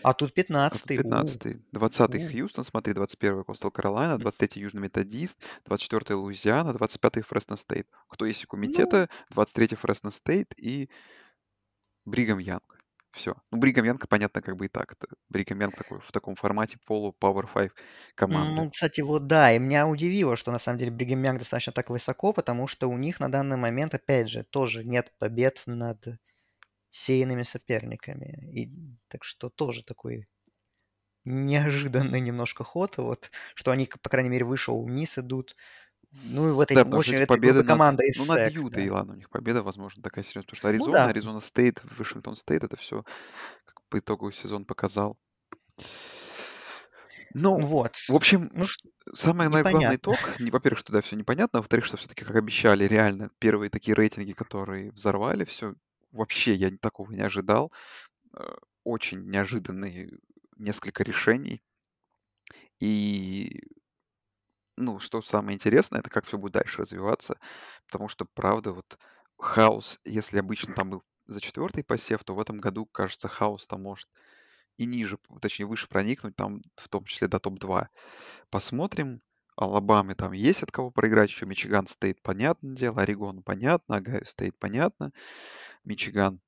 [0.04, 2.30] а тут А тут 15 У, 15 20 у.
[2.32, 4.20] Хьюстон, смотри, 21 Костел Каролайна, М.
[4.20, 7.88] 23 Южный Методист, 24 Луизиана, 25 Фресно Стейт.
[8.08, 9.10] Кто есть у Ну, комитета?
[9.32, 10.90] 23 Фресно Стейт и
[12.06, 12.81] Бригам Янг.
[13.12, 13.36] Все.
[13.52, 14.96] Ну, Бригам Янг, понятно, как бы и так.
[15.30, 17.72] Бригам Янг такой, в таком формате полу Power 5
[18.16, 18.64] команды.
[18.64, 21.90] ну, кстати, вот да, и меня удивило, что на самом деле Бригам Янг достаточно так
[21.90, 26.06] высоко, потому что у них на данный момент, опять же, тоже нет побед над
[26.90, 28.50] сеянными соперниками.
[28.54, 28.72] И
[29.10, 30.28] так что тоже такой
[31.26, 35.56] неожиданный немножко ход, вот, что они, по крайней мере, выше у идут.
[36.12, 36.84] Ну и в этой, Да,
[37.26, 37.68] эти группе над...
[37.68, 38.94] команда из Ну, над Ютой, да.
[38.96, 40.44] ладно, у них победа, возможно, такая серьезная.
[40.44, 43.04] Потому что Ну Аризона, да, Аризона Стейт, Вашингтон Стейт, это все
[43.66, 45.18] как по итогу сезон показал.
[47.34, 47.96] Ну, вот.
[48.10, 48.66] в общем, Ну,
[49.14, 49.96] Самый наверное, главный непонятно.
[49.96, 53.70] итог, не, во-первых, что да, все непонятно, а во-вторых, что все-таки, как обещали, реально первые
[53.70, 55.74] такие рейтинги, которые взорвали все,
[56.12, 57.72] вообще я такого не ожидал.
[58.38, 58.44] Э,
[58.84, 60.18] Очень неожиданные
[60.58, 61.62] несколько решений.
[62.80, 63.62] И,
[64.78, 67.38] ну, что самое интересное, это как все будет дальше развиваться,
[67.86, 68.98] потому что, правда, вот
[69.38, 73.84] хаос, если обычно там был за четвертый посев, то в этом году, кажется, хаос там
[73.84, 74.08] может
[74.78, 77.88] и ниже, точнее, выше проникнуть, там в том числе до топ-2.
[78.50, 79.22] Посмотрим.
[79.58, 81.46] Алабаме там есть от кого проиграть еще.
[81.46, 83.02] Мичиган Стейт, понятное дело.
[83.02, 83.98] Орегон понятно.
[83.98, 85.12] Огайо Стейт, понятно.
[85.84, 86.40] Мичиган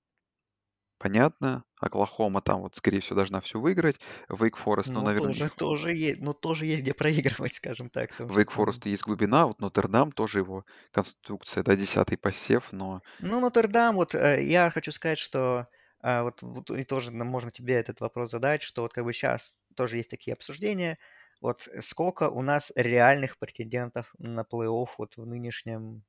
[1.04, 1.66] понятно.
[1.82, 4.00] Оклахома там вот, скорее всего, должна все выиграть.
[4.30, 5.56] Вейк Форест, ну, Ну, наверное, тоже, них...
[5.56, 8.30] тоже есть, ну, тоже есть где проигрывать, скажем так, там...
[8.30, 14.16] Фореста есть глубина, вот Нотр-Дам тоже его конструкция, да, десятый посев, но Ну, Нотр-Дам, вот
[14.16, 15.68] э, я хочу сказать, что
[16.00, 19.56] а, вот, вот и тоже можно тебе этот вопрос задать, что вот как бы сейчас
[19.76, 20.98] тоже есть такие обсуждения,
[21.42, 26.04] вот сколько у нас реальных претендентов на плей-офф вот в нынешнем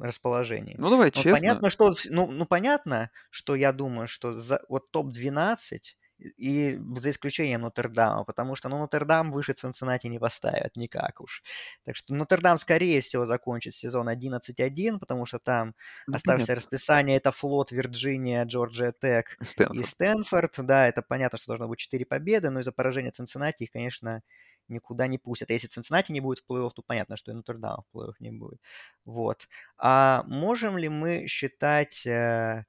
[0.00, 0.78] расположении.
[0.78, 4.60] ну давай Ну, вот честно, понятно, что, ну, ну, понятно, что я думаю, что за,
[4.68, 5.96] вот топ-12
[6.38, 11.42] И за исключением Нотр-Дама, потому что, ну, Нотр-Дам выше Цинциннати не поставят никак уж.
[11.84, 15.74] Так что Нотр-Дам, скорее всего, закончит сезон 11-1, потому что там
[16.06, 16.56] Ну, оставшееся понятно.
[16.56, 19.38] расписание— это Флот, Вирджиния, Джорджия Тек
[19.72, 19.84] и Стэнфорд.
[19.84, 20.54] Стэнфорд.
[20.58, 24.22] Да, это понятно, что должно быть 4 победы, но из-за поражения Цинциннати их, конечно,
[24.68, 25.50] никуда не пустят.
[25.50, 28.30] А если Цинциннати не будет в плей-офф, то понятно, что и Нотр-Дам в плей-офф не
[28.30, 28.60] будет.
[29.04, 29.48] Вот.
[29.78, 32.64] А можем ли мы считать э,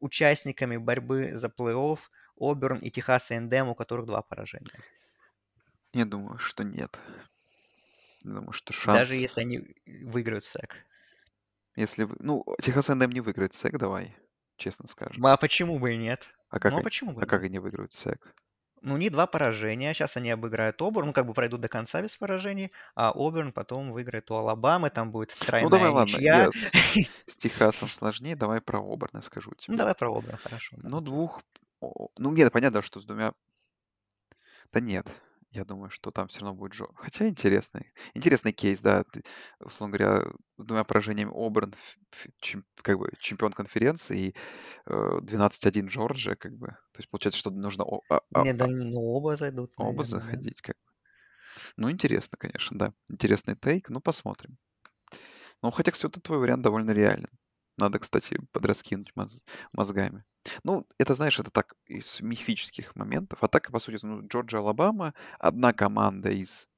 [0.00, 1.98] участниками борьбы за плей-офф
[2.38, 4.72] Оберн и Техас A&M, у которых два поражения?
[5.92, 6.98] Я думаю, что нет.
[8.24, 10.76] Я думаю, что Даже шанс, если они выиграют СЭК.
[11.76, 12.08] если...
[12.18, 14.16] Ну, Техас A&M не выиграет СЭК, давай,
[14.56, 15.24] честно скажем.
[15.26, 16.30] А почему бы и нет?
[16.48, 17.50] А как, Ну, а почему бы а и как нет?
[17.50, 18.34] они выиграют СЭК?
[18.82, 19.92] Ну, у них два поражения.
[19.94, 23.90] Сейчас они обыграют Оберн, ну, как бы пройдут до конца без поражений, а Оберн потом
[23.92, 26.44] выиграет у Алабамы, там будет Ну, тройная давай, ладно, ничья.
[26.44, 26.72] я с,
[27.26, 29.76] с Техасом сложнее, давай про Оберн я скажу Ну, тебе.
[29.76, 30.76] давай про Оберн, хорошо.
[30.82, 31.04] Ну, давай.
[31.04, 31.42] двух...
[31.82, 33.32] Ну, нет, понятно, что с двумя...
[34.72, 35.06] Да нет,
[35.52, 36.86] я думаю, что там все равно будет Джо.
[36.94, 37.92] Хотя интересный.
[38.14, 39.04] Интересный кейс, да.
[39.04, 39.24] Ты,
[39.58, 40.22] условно говоря,
[40.56, 41.74] с двумя поражениями Оберн,
[42.40, 44.34] чем- как бы чемпион конференции, и
[44.86, 46.68] э, 12-1 Джорджия, как бы.
[46.68, 50.02] То есть получается, что нужно о- а- а- Не, да, а- ну, оба зайдут, оба
[50.02, 50.24] наверное, да.
[50.24, 50.92] заходить, как бы.
[51.76, 52.92] Ну, интересно, конечно, да.
[53.08, 54.56] Интересный тейк, ну, посмотрим.
[55.62, 57.28] Ну, хотя, кстати, вот твой вариант довольно реален.
[57.80, 60.24] Надо, кстати, подраскинуть моз- мозгами.
[60.64, 63.38] Ну, это, знаешь, это так из мифических моментов.
[63.42, 66.68] А так, по сути, ну, Джорджия, Алабама, одна команда из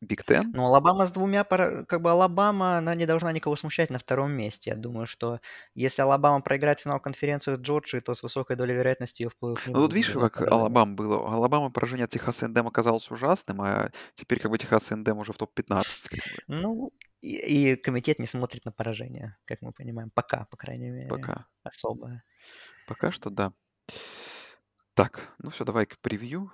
[0.00, 0.52] Big Ten.
[0.54, 4.70] Ну, Алабама с двумя, как бы Алабама, она не должна никого смущать на втором месте.
[4.70, 5.40] Я думаю, что
[5.74, 9.68] если Алабама проиграет финал конференции с Джорджией, то с высокой долей вероятности ее в плей-офф
[9.68, 10.40] не Ну, тут видишь, как.
[10.42, 11.18] Алабама было.
[11.18, 15.32] У Алабамы поражение от Техаса Эндем оказалось ужасным, а теперь как бы Техас Эндем уже
[15.32, 16.08] в топ-15.
[16.08, 16.92] Как бы, Ну,
[17.22, 20.10] и, и комитет не смотрит на поражение, как мы понимаем.
[20.10, 21.46] Пока, по крайней мере, пока.
[21.62, 22.22] особо.
[22.86, 23.52] Пока что да.
[24.94, 26.52] Так, ну все, давай к превью.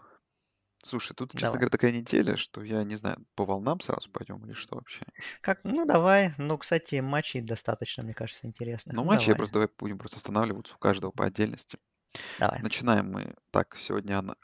[0.84, 1.58] Слушай, тут, честно Давай.
[1.60, 5.04] говоря, такая неделя, что я не знаю, по волнам сразу пойдем или что вообще.
[5.40, 6.34] Как, ну, давай.
[6.38, 8.96] Ну, кстати, матчей достаточно, мне кажется, интересных.
[8.96, 9.36] Ну, Ну, матчи я давай.
[9.38, 11.78] просто давай будем просто останавливаться у каждого по отдельности.
[12.40, 12.60] Давай.
[12.62, 13.34] Начинаем мы.
[13.52, 14.34] Так, сегодня она...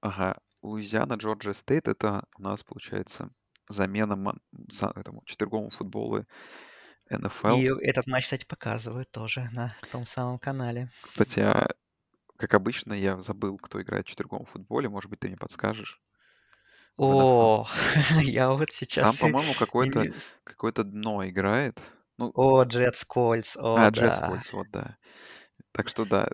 [0.00, 1.88] Ага, Луизиана, Джорджия Стейт.
[1.88, 3.28] Это у нас, получается,
[3.68, 4.40] замена ман-
[4.96, 6.24] этому четверговому футболу
[7.10, 7.56] НФЛ.
[7.58, 10.90] И этот матч, кстати, показывают тоже на том самом канале.
[11.02, 11.68] Кстати, а,
[12.42, 14.88] как обычно, я забыл, кто играет в четверговом футболе.
[14.88, 16.02] Может быть, ты мне подскажешь.
[16.96, 17.66] О,
[18.22, 20.08] я вот Там, сейчас по-моему, какое-то
[20.44, 21.80] какое-то дно играет.
[22.18, 24.18] Ну, О, Джетс Кольц, о, а, Джетс да.
[24.18, 24.96] Кольц, вот, да.
[25.72, 26.28] Так что, да,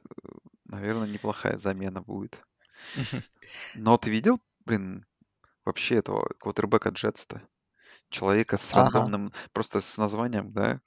[0.67, 2.43] наверное, неплохая замена будет.
[3.73, 5.07] Но ты видел, блин,
[5.65, 7.49] вообще этого квотербека Джетс-то?
[8.11, 10.81] Человека с Ага, рандомным, просто с названием, да,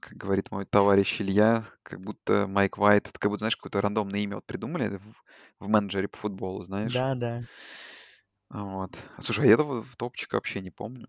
[0.00, 4.20] как говорит мой товарищ Илья, как будто Майк Уайт, это как будто, знаешь, какое-то рандомное
[4.20, 5.14] имя вот придумали в,
[5.60, 6.92] в менеджере по футболу, знаешь.
[6.92, 7.42] да, да.
[8.50, 8.96] А Вот.
[9.18, 11.08] Слушай, а я этого топчика вообще не помню.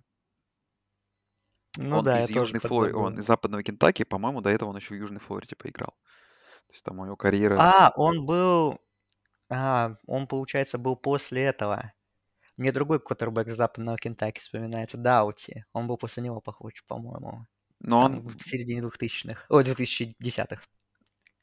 [1.77, 4.93] Ну Он да, из Южной Флориды, он из Западного Кентаки, по-моему, до этого он еще
[4.93, 5.93] в Южной Флориде поиграл.
[6.67, 7.57] То есть там его карьера...
[7.59, 8.79] А, он был...
[9.49, 11.93] А, он, получается, был после этого.
[12.57, 15.65] Мне другой квотербек с западного Кентаки вспоминается, Даути.
[15.71, 17.47] Он был после него похож, по-моему.
[17.79, 18.37] Но Там он...
[18.37, 19.45] в середине 2000-х.
[19.49, 20.61] Ой, 2010-х.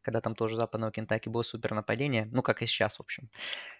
[0.02, 2.28] Когда там тоже западного Кентаки было супер нападение.
[2.32, 3.28] Ну, как и сейчас, в общем.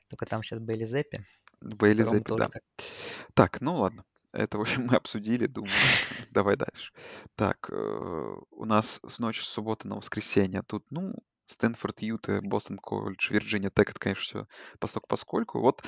[0.09, 1.25] Только там сейчас Бейли Зеппи,
[1.61, 2.49] Бейли Зеппи, да.
[2.49, 2.63] так.
[3.35, 4.05] Так, ну ладно.
[4.33, 5.73] Это, в общем, мы обсудили, думаю.
[6.31, 6.93] Давай дальше.
[7.37, 10.63] Так, э, у нас с ночи с субботы на воскресенье.
[10.63, 11.15] Тут, ну,
[11.47, 14.47] Стэнфорд, Юта, Бостон Колледж, Вирджиния Тек, это, конечно, все
[14.81, 15.61] постольку поскольку.
[15.61, 15.83] Вот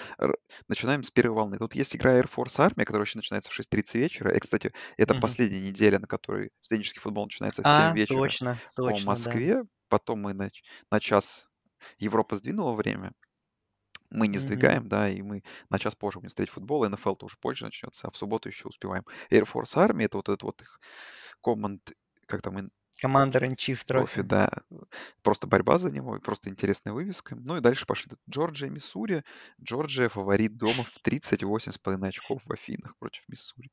[0.69, 1.59] начинаем с первой волны.
[1.59, 4.35] Тут есть игра Air Force Army, которая вообще начинается в 6.30 вечера.
[4.35, 5.15] И, кстати, это Мгм.
[5.15, 9.41] последняя неделя, на которой студенческий футбол начинается в 7 А, вечера точно, по точно, да.
[9.41, 9.63] Москве.
[9.89, 10.51] Потом мы на,
[10.91, 11.49] на час
[11.99, 13.13] Европа сдвинула время.
[14.11, 17.67] Мы не сдвигаем, да, и мы на час позже будем смотреть футбол, НФЛ тоже позже
[17.67, 19.05] начнется, а в субботу еще успеваем.
[19.31, 20.81] Air Force Army, это вот этот вот их
[21.43, 21.93] команд,
[22.27, 22.71] как там,
[23.03, 24.23] ин- Командер in Chief трофи, трофи.
[24.23, 24.51] да,
[25.23, 27.37] просто борьба за него, просто интересная вывеска.
[27.37, 29.25] Ну и дальше пошли Джорджия, Миссури.
[29.63, 33.71] Джорджия фаворит дома в 38,5 очков в Афинах против Миссури.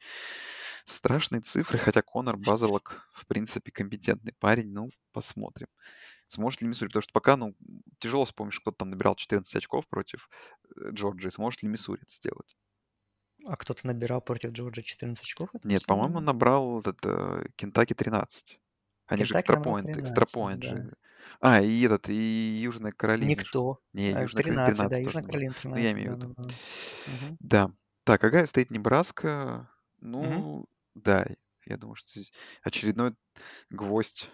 [0.86, 5.68] Страшные цифры, хотя Конор Базелок, в принципе, компетентный парень, ну, посмотрим.
[6.28, 6.90] Сможет ли Миссури?
[6.90, 7.56] Потому что пока, ну,
[8.00, 10.30] тяжело вспомнишь, кто там набирал 14 очков против
[10.76, 11.30] э, Джорджии.
[11.30, 12.56] Сможет ли Миссури это сделать?
[13.48, 16.26] А кто-то набирал против Джорджа 14 очков Нет, по-моему, сезоне?
[16.26, 18.60] набрал этот э, Кентаки 13.
[19.08, 20.68] Они же экстрапоинт, 13, экстрапоинт да.
[20.70, 20.94] же.
[21.42, 22.14] А, и этот, и
[22.64, 23.30] Южная Каролина.
[23.30, 23.80] Никто.
[23.94, 25.24] Не, Э, Южная Каролина 13, да, 13 тоже Южная.
[25.24, 26.28] Каролина Ну, я 13, имею в да, виду.
[26.30, 26.52] набрала.
[27.08, 27.38] Мгм.
[27.40, 27.72] Да.
[28.04, 29.70] Так, какая стоит Небраска?
[30.02, 31.26] Ну, да,
[31.66, 32.32] я думаю, что здесь
[32.64, 33.16] очередной
[33.70, 34.30] гвоздь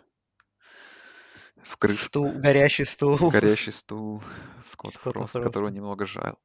[1.64, 2.06] в крышку.
[2.08, 3.30] Стул, горящий стул.
[3.30, 4.24] Горящий стул
[4.64, 5.76] Скотт Скотта Фрост, которого Фроста.
[5.76, 6.36] немного жаль.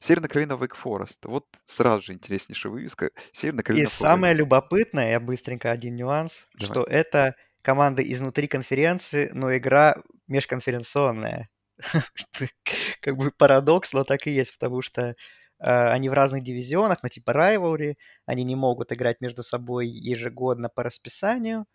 [0.00, 1.24] Северная Каролина Вейк Форест.
[1.26, 3.10] Вот сразу же интереснейшая вывеска.
[3.32, 4.38] Северная И Каролина самое Флорида.
[4.38, 6.66] любопытное, я быстренько один нюанс, Давай.
[6.66, 7.36] что это
[7.68, 9.96] команда изнутри конференции, но игра
[10.26, 11.50] межконференционная.
[13.02, 15.14] Как бы парадокс, но так и есть, потому что э,
[15.58, 20.82] они в разных дивизионах, но типа rivalry, они не могут играть между собой ежегодно по
[20.82, 21.66] расписанию,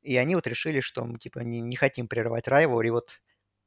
[0.00, 3.20] и они вот решили, что мы типа не, не хотим прерывать rivalry, вот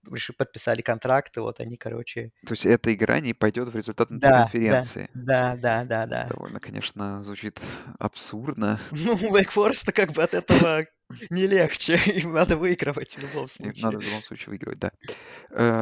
[0.09, 2.31] реши- подписали контракты, вот они, короче...
[2.47, 5.07] То есть эта игра не пойдет в результат Да, да, конференции.
[5.13, 6.25] да, да, да, да.
[6.29, 7.59] Довольно, конечно, звучит
[7.99, 8.79] абсурдно.
[8.91, 10.88] Ну, Wake Forest как бы от этого
[11.30, 11.97] не легче.
[12.24, 13.99] Им надо выигрывать в любом И надо случае.
[13.99, 14.91] в любом случае выигрывать, да.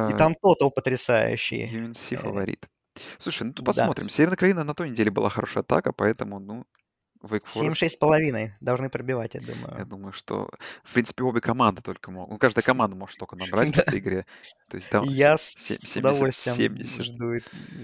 [0.06, 1.64] И Э, там тотал потрясающий.
[1.70, 2.66] UNC Э, фаворит.
[3.18, 4.08] Слушай, ну тут Да, посмотрим.
[4.08, 6.66] Северная Каролина на той неделе была хорошая атака, поэтому, ну,
[7.24, 9.86] Wake Forest 7-6,5 должны пробивать, я Я думаю.
[9.86, 10.50] думаю, что,
[10.82, 12.30] в принципе, обе команды только могут.
[12.32, 14.26] Ну, каждая команда может только набрать в этой игре.
[14.68, 17.02] То есть там я с се- с удовольствием 70-70.
[17.04, 17.32] жду,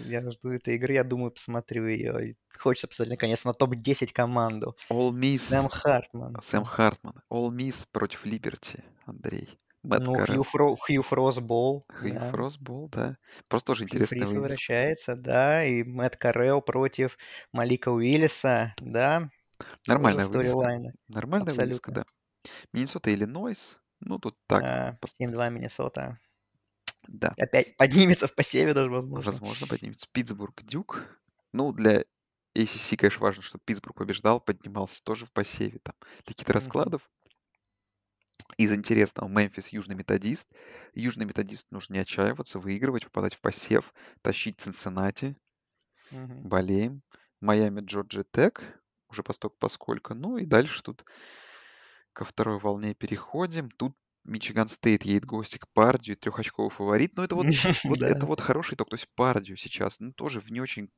[0.07, 2.36] я жду этой игры, я думаю, посмотрю ее.
[2.59, 4.76] Хочется посмотреть, наконец, на топ-10 команду.
[4.91, 6.36] All Сэм Miss, Хартман.
[6.43, 7.14] Сэм Хартман.
[7.30, 9.49] All Miss против Либерти, Андрей.
[9.84, 10.42] Мэтт Ну, Хью, Карелл.
[10.44, 12.30] Фро, Хью Фросбол, Хью да.
[12.30, 13.16] Фросбол, да.
[13.48, 14.34] Просто тоже Хью Фрис вывеска.
[14.34, 15.64] возвращается, да.
[15.64, 17.16] И Мэтт Карелл против
[17.52, 19.30] Малика Уиллиса, да.
[19.86, 20.92] Нормальная вывеска.
[21.08, 21.92] Нормальная вывеска, Абсолютно.
[21.92, 22.04] да.
[22.72, 23.80] Миннесота, Иллинойс.
[24.00, 26.18] Ну, тут так, А, пос- 7-2 Миннесота.
[27.08, 27.34] да.
[27.38, 29.30] Опять поднимется в посеве даже, возможно.
[29.30, 30.06] Возможно, поднимется.
[30.12, 31.02] Питтсбург, Дюк.
[31.52, 32.04] Ну, для
[32.56, 35.78] ACC, конечно, важно, что Питтсбург побеждал, поднимался тоже в посеве.
[35.82, 36.54] Там какие-то Мгм.
[36.54, 37.10] раскладов.
[38.59, 40.53] Из интересного, Мемфис, Южный Методист.
[40.94, 43.92] Южный Методист нужно не отчаиваться, выигрывать, попадать в посев,
[44.22, 45.36] тащить Цинциннати,
[46.11, 46.46] Мгм.
[46.53, 47.03] болеем.
[47.40, 48.62] Майами, Джорджия Тек,
[49.09, 50.14] уже постольку поскольку.
[50.14, 51.05] Ну и дальше тут
[52.12, 53.70] ко второй волне переходим.
[53.70, 53.94] Тут
[54.24, 57.16] Мичиган Стейт едет гости к Пардию, трехочковый фаворит.
[57.16, 57.53] Но это вот,
[57.84, 58.88] вот это вот хороший итог.
[58.90, 60.90] То есть Пардию сейчас, ну, тоже в не очень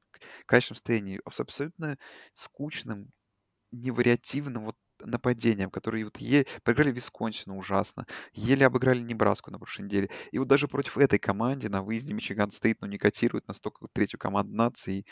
[0.46, 1.98] качественном состоянии, с абсолютно
[2.32, 3.10] скучным,
[3.72, 4.76] невариативным вот
[5.06, 6.46] нападением, которые вот е...
[6.62, 10.10] проиграли Висконсину ужасно, еле обыграли Небраску на прошлой неделе.
[10.30, 14.18] И вот даже против этой команды на выезде Мичиган Стейт, ну, не котирует настолько третью
[14.18, 15.04] команду нации.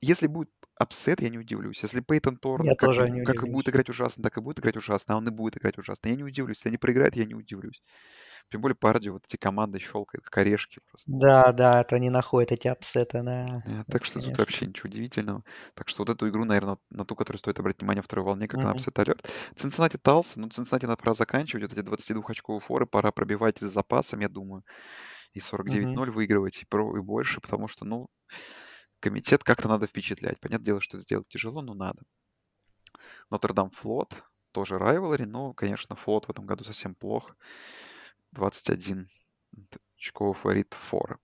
[0.00, 1.82] Если будет upset, я не удивлюсь.
[1.82, 4.76] Если Пейтон Торн Я как, тоже не как будет играть ужасно, так и будет играть
[4.76, 6.58] ужасно, а он и будет играть ужасно, я не удивлюсь.
[6.58, 7.82] Если они проиграют, я не удивлюсь.
[8.50, 11.18] Тем более Пардью, вот эти команды щелкают, как орешки просто.
[11.20, 13.62] Да, да, это они находят эти upset ы, да.
[13.66, 14.38] Э, Это, Так что тут конечно.
[14.38, 15.42] вообще ничего удивительного.
[15.74, 18.62] Так что вот эту игру, наверное, на ту, которую стоит обратить внимание второй волне, как
[18.62, 18.70] на Мгм.
[18.70, 19.28] апсет алерт.
[19.54, 24.20] Цинциннати Талса, ну, Цинциннати надо пора заканчивать, вот эти 22-очковые форы пора пробивать с запасом,
[24.20, 24.64] я думаю,
[25.34, 26.00] и 49-0 Мгм.
[26.10, 28.08] выигрывать, и, про, и больше, потому что, ну,
[29.04, 30.40] комитет как-то надо впечатлять.
[30.40, 32.02] Понятное дело, что это сделать тяжело, но надо.
[33.28, 37.36] Нотр-Дам Флот, тоже rivalry, но, конечно, Флот в этом году совсем плох.
[38.32, 39.06] 21
[39.68, 41.18] т- очковый фаворит фора.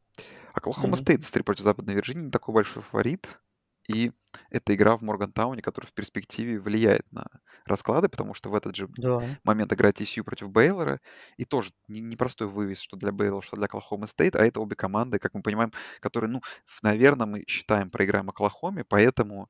[0.52, 0.94] Оклахома.
[0.94, 3.40] Стейт против Западной Вирджинии не такой большой фаворит.
[3.88, 4.12] И
[4.50, 7.26] это игра в Моргантауне, которая в перспективе влияет на
[7.66, 9.40] расклады, потому что в этот же Да.
[9.44, 11.00] момент играет TCU против Бейлора.
[11.36, 14.36] И тоже не- непростой вывес, что для Бейлора, что для Оклахомы Стейт.
[14.36, 16.40] А это обе команды, как мы понимаем, которые, ну,
[16.82, 19.48] наверное, мы считаем, проиграем Оклахоме, поэтому,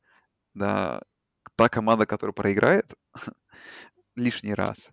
[0.54, 1.02] да,
[1.56, 2.94] та команда, которая проиграет
[4.16, 4.90] лишний раз,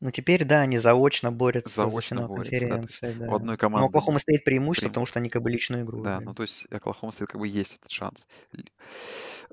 [0.00, 3.34] Ну, теперь, да, они заочно борются за заочно финал да, то есть конференции, у да.
[3.34, 4.88] одной Но команды Оклахома стоит преимущество, преимущество.
[4.88, 6.34] потому что они как бы личную игру Да, ну играли.
[6.34, 8.26] то есть Оклахома Стейт как бы есть этот шанс.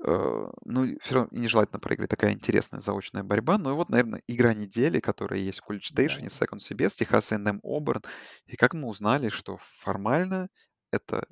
[0.04, 2.10] Э, Ну, все равно нежелательно проиграть.
[2.10, 3.58] Такая интересная заочная борьба.
[3.58, 6.18] Ну и вот, наверное, игра недели, которая есть в College Да.
[6.18, 8.02] Station, Second CBS, Техас A&M Оберн.
[8.46, 10.48] И как мы узнали, что формально
[10.92, 11.26] это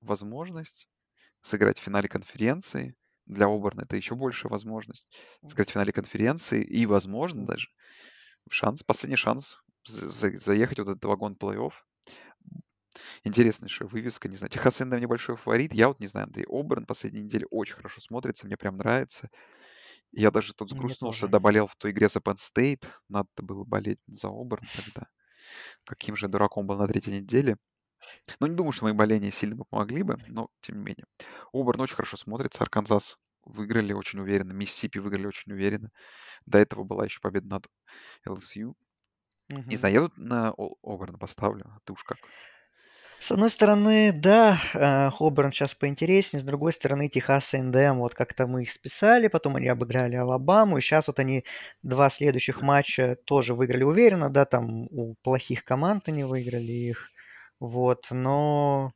[0.00, 0.88] возможность
[1.42, 2.96] сыграть в финале конференции.
[3.26, 5.08] Для Оберна это еще большая возможность
[5.46, 7.68] сыграть в финале конференции и, возможно, даже
[8.50, 11.72] шанс, последний шанс за- за- заехать вот этот вагон плей-офф.
[13.24, 14.50] Интереснейшая вывеска, не знаю.
[14.50, 15.72] Техас A&M небольшой фаворит.
[15.72, 16.46] Я вот не знаю, Андрей.
[16.48, 19.28] Оберн последней неделе очень хорошо смотрится, мне прям нравится.
[20.10, 22.86] Я даже тут Мне сгрустнул, что доболел в той игре за Penn State.
[23.08, 25.08] Надо было болеть за Оберн тогда.
[25.84, 27.56] Каким же дураком был на третьей неделе.
[28.40, 31.04] Ну, не думаю, что мои боления сильно бы помогли бы, но тем не менее.
[31.52, 32.62] Оберн очень хорошо смотрится.
[32.62, 34.52] Арканзас выиграли очень уверенно.
[34.52, 35.90] Миссисипи выиграли очень уверенно.
[36.46, 37.66] До этого была еще победа над
[38.26, 38.76] LSU.
[39.66, 39.78] Не Мгм.
[39.78, 41.66] знаю, я тут на Оберна поставлю.
[41.68, 42.18] А ты уж как?
[43.20, 44.56] С одной стороны, да,
[45.16, 49.66] Хоберн сейчас поинтереснее, с другой стороны, Техас A&M, вот как-то мы их списали, потом они
[49.68, 51.44] обыграли Алабаму, и сейчас вот они
[51.82, 57.10] два следующих матча тоже выиграли уверенно, да, там у плохих команд они выиграли их,
[57.60, 58.92] вот, но,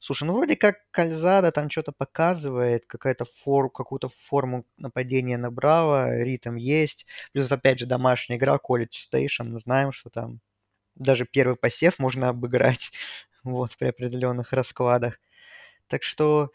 [0.00, 6.56] слушай, ну вроде как Кальзада там что-то показывает, какая-то фор, какую-то форму нападения набрала, ритм
[6.56, 10.40] есть, плюс опять же домашняя игра, College Station, мы знаем, что там
[10.94, 12.92] даже первый посев можно обыграть
[13.44, 15.18] вот, при определенных раскладах.
[15.88, 16.50] Так что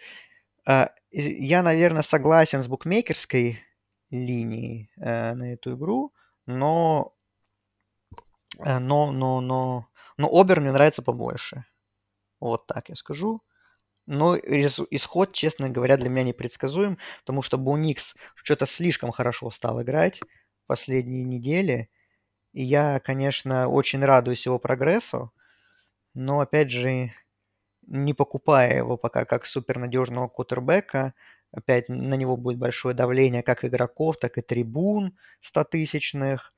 [0.66, 3.60] а, я, наверное, согласен с букмекерской
[4.12, 6.14] линией э, на эту игру,
[6.46, 7.14] но,
[8.64, 9.89] э, но, но, но,
[10.20, 11.64] но Обер мне нравится побольше.
[12.42, 13.42] Вот так я скажу.
[14.06, 20.22] Но исход, честно говоря, для меня непредсказуем, потому что Буникс что-то слишком хорошо стал играть
[20.68, 21.90] последние недели.
[22.54, 25.34] И я, конечно, очень радуюсь его прогрессу,
[26.14, 27.14] но, опять же,
[27.88, 31.14] не покупая его пока как супернадежного кутербека,
[31.52, 36.54] опять на него будет большое давление как игроков, так и трибун стотысячных.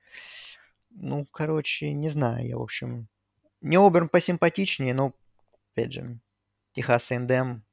[0.90, 3.08] Ну, короче, не знаю я, в общем.
[3.62, 5.14] Не Оберн посимпатичнее, но,
[5.74, 6.20] опять же,
[6.74, 7.64] Техас Эндем.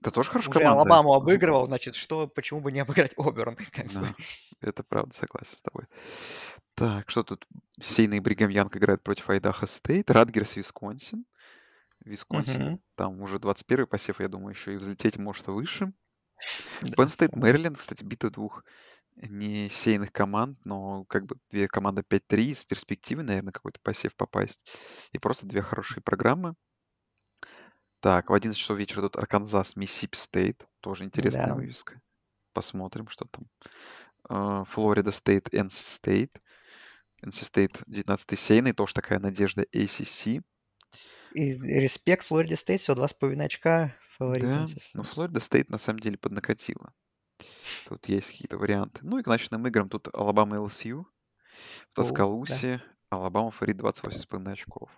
[0.00, 0.80] Это тоже хорошая Уже команда.
[0.80, 3.56] Алабаму обыгрывал, значит, что, почему бы не обыграть Оберн?
[3.72, 4.14] Как Да, бы.
[4.60, 5.84] это правда, согласен с тобой.
[6.74, 7.46] Так, что тут?
[7.80, 10.10] Сеяный Бригам Янг играет против Айдахо Стейт.
[10.10, 11.24] Ратгерс Висконсин.
[12.04, 12.80] Висконсин, Мгм.
[12.96, 15.92] там уже 21 посев, я думаю, еще и взлететь может выше.
[16.82, 17.40] State, сам.
[17.40, 18.64] Мэриленд, кстати, битва двух
[19.16, 24.66] несеяных команд, но как бы две команды 5-3 с перспективой, наверное, какой-то посев попасть.
[25.12, 26.54] И просто две хорошие программы.
[28.00, 30.66] Так, в 11 часов вечера тут Арканзас, Миссисипи Стейт.
[30.80, 31.54] Тоже интересная Да.
[31.54, 32.00] вывеска.
[32.52, 33.46] Посмотрим, что там.
[34.28, 36.40] А, Флорида Стейт, NC Стейт.
[37.24, 40.42] NC Стейт 19 сеяный, тоже такая надежда ACC.
[41.32, 45.02] И респект Флориде Стейт, всего два с половиной очка фаворит, Да, но.
[45.02, 46.92] Флорида Стейт на самом деле поднакатила.
[47.88, 49.00] Тут есть какие-то варианты.
[49.02, 51.02] Ну и к ночным играм тут Алабама LSU.
[51.02, 52.02] В О, да.
[52.02, 54.90] Тоскалусе Алабама фаворит 28,5 очков.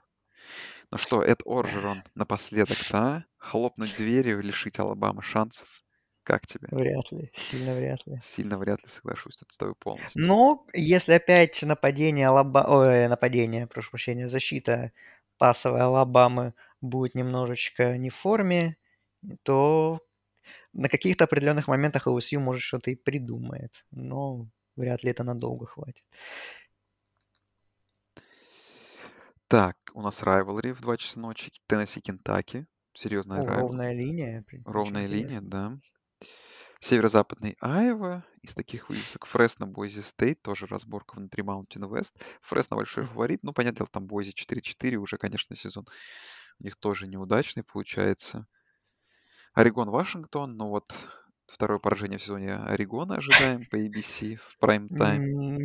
[0.91, 3.25] Ну что, Эд Оржерон напоследок-то, а?
[3.39, 5.83] Хлопнуть дверью, лишить Алабамы шансов?
[6.23, 6.67] Как тебе?
[6.71, 8.19] Вряд ли, сильно вряд ли.
[8.21, 10.23] Сильно вряд ли соглашусь тут с тобой полностью.
[10.25, 12.65] Но если опять нападение Алаба...
[12.69, 14.93] Ой, нападение, прошу прощения, защита
[15.39, 18.77] пасовой Алабамы будет немножечко не в форме,
[19.43, 20.01] то
[20.77, 23.85] на каких-то определенных моментах ЛСЮ может что-то и придумает.
[23.91, 26.05] Но вряд ли это надолго хватит.
[29.49, 31.53] Так, у нас rivalry в 2 часа ночи.
[31.67, 32.67] Теннесси, Кентаки.
[32.95, 34.43] Серьезная О, ровная линия.
[34.47, 35.49] при- очень Ровная линия, интересно.
[35.51, 35.79] да.
[36.81, 39.27] Северо-западный Айва из таких вывесок.
[39.27, 42.15] Фресно, Бойзи Стейт, тоже разборка внутри Mountain West.
[42.43, 43.43] Фресно большой фаворит.
[43.43, 44.97] Ну, понятное дело, там Бойзи 4-4.
[44.97, 45.87] Уже, конечно, сезон
[46.59, 48.47] у них тоже неудачный получается.
[49.57, 50.55] Орегон, Вашингтон.
[50.59, 50.95] Ну вот,
[51.47, 55.23] второе поражение в сезоне Орегона ожидаем по ABC в прайм-тайм.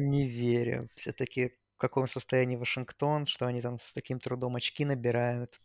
[0.07, 0.87] Не верю.
[0.95, 5.59] Все-таки в каком состоянии Вашингтон, что они там с таким трудом очки набирают.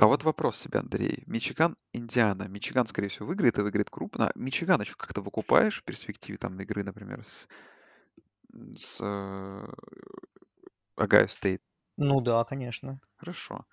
[0.00, 1.22] А вот вопрос тебе, Андрей.
[1.26, 2.48] Мичиган, Индиана.
[2.48, 4.32] Мичиган, скорее всего, выиграет и выиграет крупно.
[4.34, 7.46] Мичиган еще как-то выкупаешь в перспективе там игры, например, с,
[8.74, 9.66] с э,
[10.96, 11.60] Огайо Стейт.
[11.98, 13.00] Ну да, конечно.
[13.16, 13.66] Хорошо.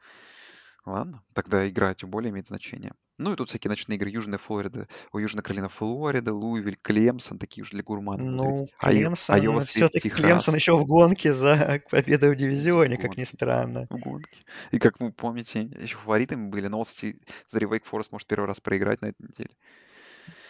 [0.86, 2.94] Ладно, тогда игра тем более имеет значение.
[3.18, 4.10] Ну и тут всякие ночные игры.
[4.10, 8.64] Южная Флорида, у Южная Каролина, Флорида, Луивиль, Клемсон, такие уже для гурманов на 30.
[8.64, 13.18] Ну, Айо- Клемсон, Айова все-таки Клемсон еще в гонке за победу в дивизионе, в как
[13.18, 13.88] ни странно.
[13.90, 14.38] В гонке.
[14.72, 19.02] И как вы помните, еще фаворитами были, но Зари Вейк Форест может первый раз проиграть
[19.02, 19.50] на этой неделе.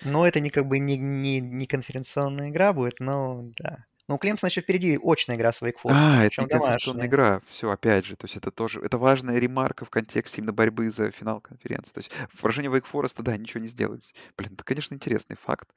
[0.04, 3.86] Но это не как бы не, не, не конференционная игра будет, но да.
[4.08, 7.42] Ну, у Клемсона еще впереди очная игра с Вейкфорестом, А, это не конференционная игра.
[7.48, 11.12] Все, опять же, то есть это тоже, это важная ремарка в контексте именно борьбы за
[11.12, 11.94] финал конференции.
[11.94, 14.14] То есть в поражении Вейк Фореста, да, ничего не сделать.
[14.38, 15.70] Блин, это, конечно, интересный факт.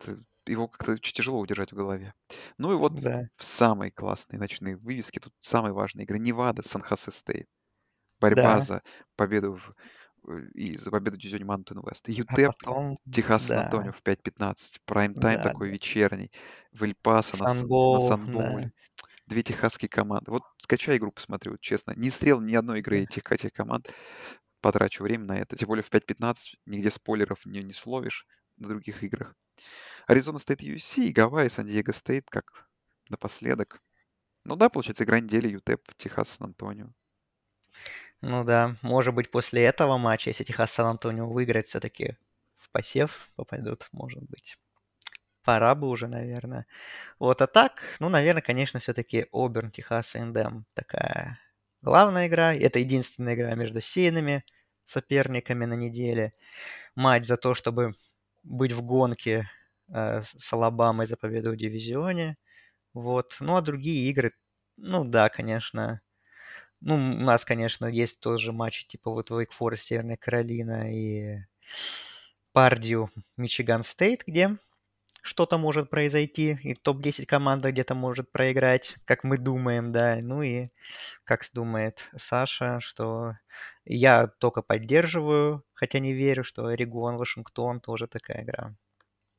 [0.00, 2.14] Это- его как-то очень тяжело удержать в голове.
[2.58, 6.18] Ну и вот Да, в самые классные ночные вывески, тут самые важные игры.
[6.18, 7.48] Невада, Сан-Хосе Стейт.
[8.20, 8.60] Борьба да.
[8.60, 8.82] за
[9.16, 9.74] победу в,
[10.54, 12.04] и за победу дивизионе Mountain West.
[12.06, 14.80] А UTEP, потом, Техас да, Сан-Антонио в 5.15.
[14.86, 15.74] Прайм-тайм да, такой да.
[15.74, 16.30] вечерний.
[16.72, 18.70] В на, на Sun Bowl, да, Sun Bowl е.
[19.26, 20.30] Две техасские команды.
[20.30, 21.92] Вот скачай игру, посмотри, вот честно.
[21.96, 23.90] Не смотрел ни одной игры этих, этих команд.
[24.60, 25.56] Потрачу время на это.
[25.56, 26.34] Тем более в 5.15
[26.66, 28.26] нигде спойлеров не, не словишь
[28.56, 29.34] на других играх.
[30.06, 32.68] Аризона Стейт USC и Гавайи, Сан-Диего Стейт как
[33.08, 33.80] напоследок.
[34.44, 36.92] Ну да, получается, игра недели UTEP, Техас, Сан-Антонио.
[38.22, 42.16] Ну да, может быть, после этого матча, если Техас Сан-Антонио выиграет, все-таки
[42.56, 44.58] в посев попадут, может быть.
[45.44, 46.66] Пора бы уже, наверное.
[47.18, 51.40] Вот, а так, ну, наверное, конечно, все-таки Оберн, Техас, Эндем такая
[51.82, 52.54] главная игра.
[52.54, 54.44] Это единственная игра между сеянными
[54.84, 56.34] соперниками на неделе.
[56.96, 57.94] Матч за то, чтобы
[58.44, 59.50] быть в гонке
[59.94, 62.36] э, с Алабамой за победу в дивизионе.
[62.94, 63.36] Вот.
[63.40, 64.32] Ну, а другие игры,
[64.78, 66.00] ну да, конечно.
[66.84, 71.38] Ну, у нас, конечно, есть тоже матчи, типа вот Wake Forest, Северная Каролина и
[72.52, 74.58] Пардию, Мичиган Стейт, где
[75.22, 80.18] что-то может произойти, и топ-10 команда где-то может проиграть, как мы думаем, да.
[80.22, 80.70] Ну и
[81.24, 83.34] как думает Саша, что
[83.84, 88.76] я только поддерживаю, хотя не верю, что Орегон, Вашингтон тоже такая игра.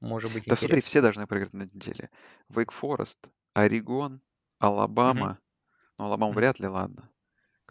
[0.02, 2.10] Может быть Да смотри, все должны проиграть на неделе.
[2.50, 4.22] Вейк Форест, Орегон.
[4.60, 5.40] Алабама.
[6.00, 6.36] Ну, Алабама Мгм.
[6.36, 7.10] вряд ли, ладно.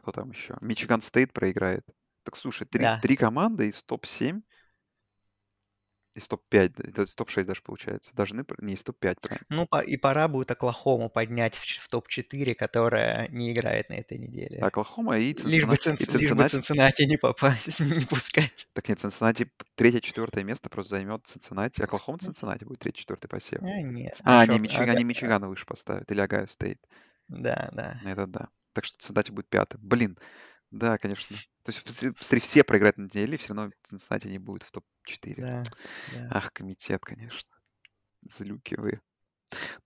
[0.02, 0.56] Кто там еще?
[0.60, 1.86] Мичиган Стейт проиграет.
[2.24, 4.42] Так слушай, три, Да, три команды из топ-7,
[6.14, 8.44] из топ-5, да, это из топ-6 даже получается, должны...
[8.58, 9.46] Не, из топ-5, правильно.
[9.48, 14.58] ну и пора будет Оклахому поднять в, в топ-4, которая не играет на этой неделе.
[14.60, 16.02] Оклахома и Лишь бы, Цинциннати.
[16.02, 17.02] И Цинц- лишь бы Цинциннати.
[17.04, 18.68] Не попасть, не пускать.
[18.74, 21.80] Так нет, Цинциннати третье-четвертое место просто займет Цинциннати.
[21.82, 23.62] Оклахома Цинциннати будет третий-четвертый посев.
[23.62, 26.78] А, нет, а А, чё, Мичиган, они Мичигана выше поставят, или Огайо Стейт.
[27.28, 28.48] да, да, Это да.
[28.72, 29.80] Так что Цинциннати будет пятым.
[29.82, 30.18] Блин,
[30.70, 31.36] да, конечно.
[31.64, 35.34] То есть, посмотри, все проиграют на неделе, все равно Цинциннати не будет в топ-4.
[35.36, 35.62] да,
[36.14, 36.28] да.
[36.30, 37.50] Ах, комитет, конечно.
[38.22, 38.98] Злюки вы.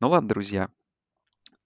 [0.00, 0.68] Ну ладно, друзья.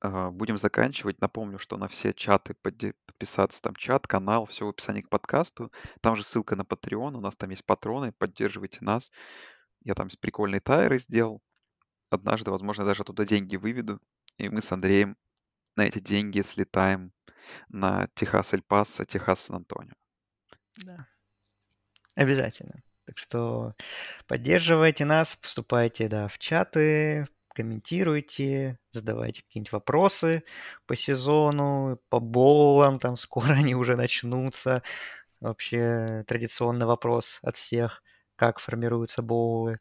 [0.00, 1.20] а, Будем заканчивать.
[1.20, 5.70] Напомню, что на все чаты подписаться, там чат, канал, все в описании к подкасту.
[6.00, 9.10] Там же ссылка на Patreon, у нас там есть патроны, поддерживайте нас.
[9.82, 11.42] Я там прикольные тайры сделал.
[12.08, 14.00] Однажды, возможно, даже оттуда деньги выведу.
[14.38, 15.16] И мы с Андреем
[15.80, 17.10] на эти деньги слетаем
[17.70, 19.94] на Техас Эль Пасо, Техас Сан-Антонио.
[20.84, 21.06] Да.
[22.14, 22.82] Обязательно.
[23.06, 23.74] Так что
[24.26, 30.44] поддерживайте нас, вступайте да, в чаты, комментируйте, задавайте какие-нибудь вопросы
[30.86, 34.82] по сезону, по боулам, там скоро они уже начнутся.
[35.40, 38.02] Вообще традиционный вопрос от всех,
[38.36, 39.80] как формируются боулы,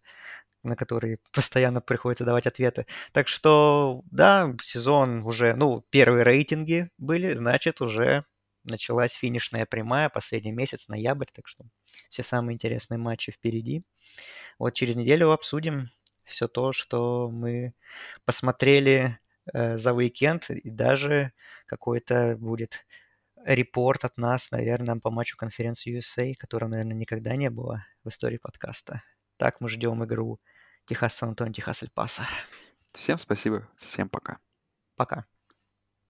[0.63, 2.85] на которые постоянно приходится давать ответы.
[3.11, 8.25] Так что, да, сезон уже, ну, первые рейтинги были, значит, уже
[8.63, 11.65] началась финишная прямая, последний месяц, ноябрь, так что
[12.09, 13.83] все самые интересные матчи впереди.
[14.57, 15.89] Вот через неделю обсудим
[16.23, 17.73] все то, что мы
[18.25, 19.19] посмотрели
[19.53, 21.33] э, за уикенд, и даже
[21.65, 22.85] какой-то будет
[23.45, 28.37] репорт от нас, наверное, по матчу конференции USA, которого, наверное, никогда не было в истории
[28.37, 29.01] подкаста.
[29.37, 30.39] Так мы ждем игру
[30.89, 32.23] Техас Сан-Антонио, Техас Эль Пасо.
[32.93, 34.39] Всем спасибо, всем пока.
[34.95, 35.27] Пока.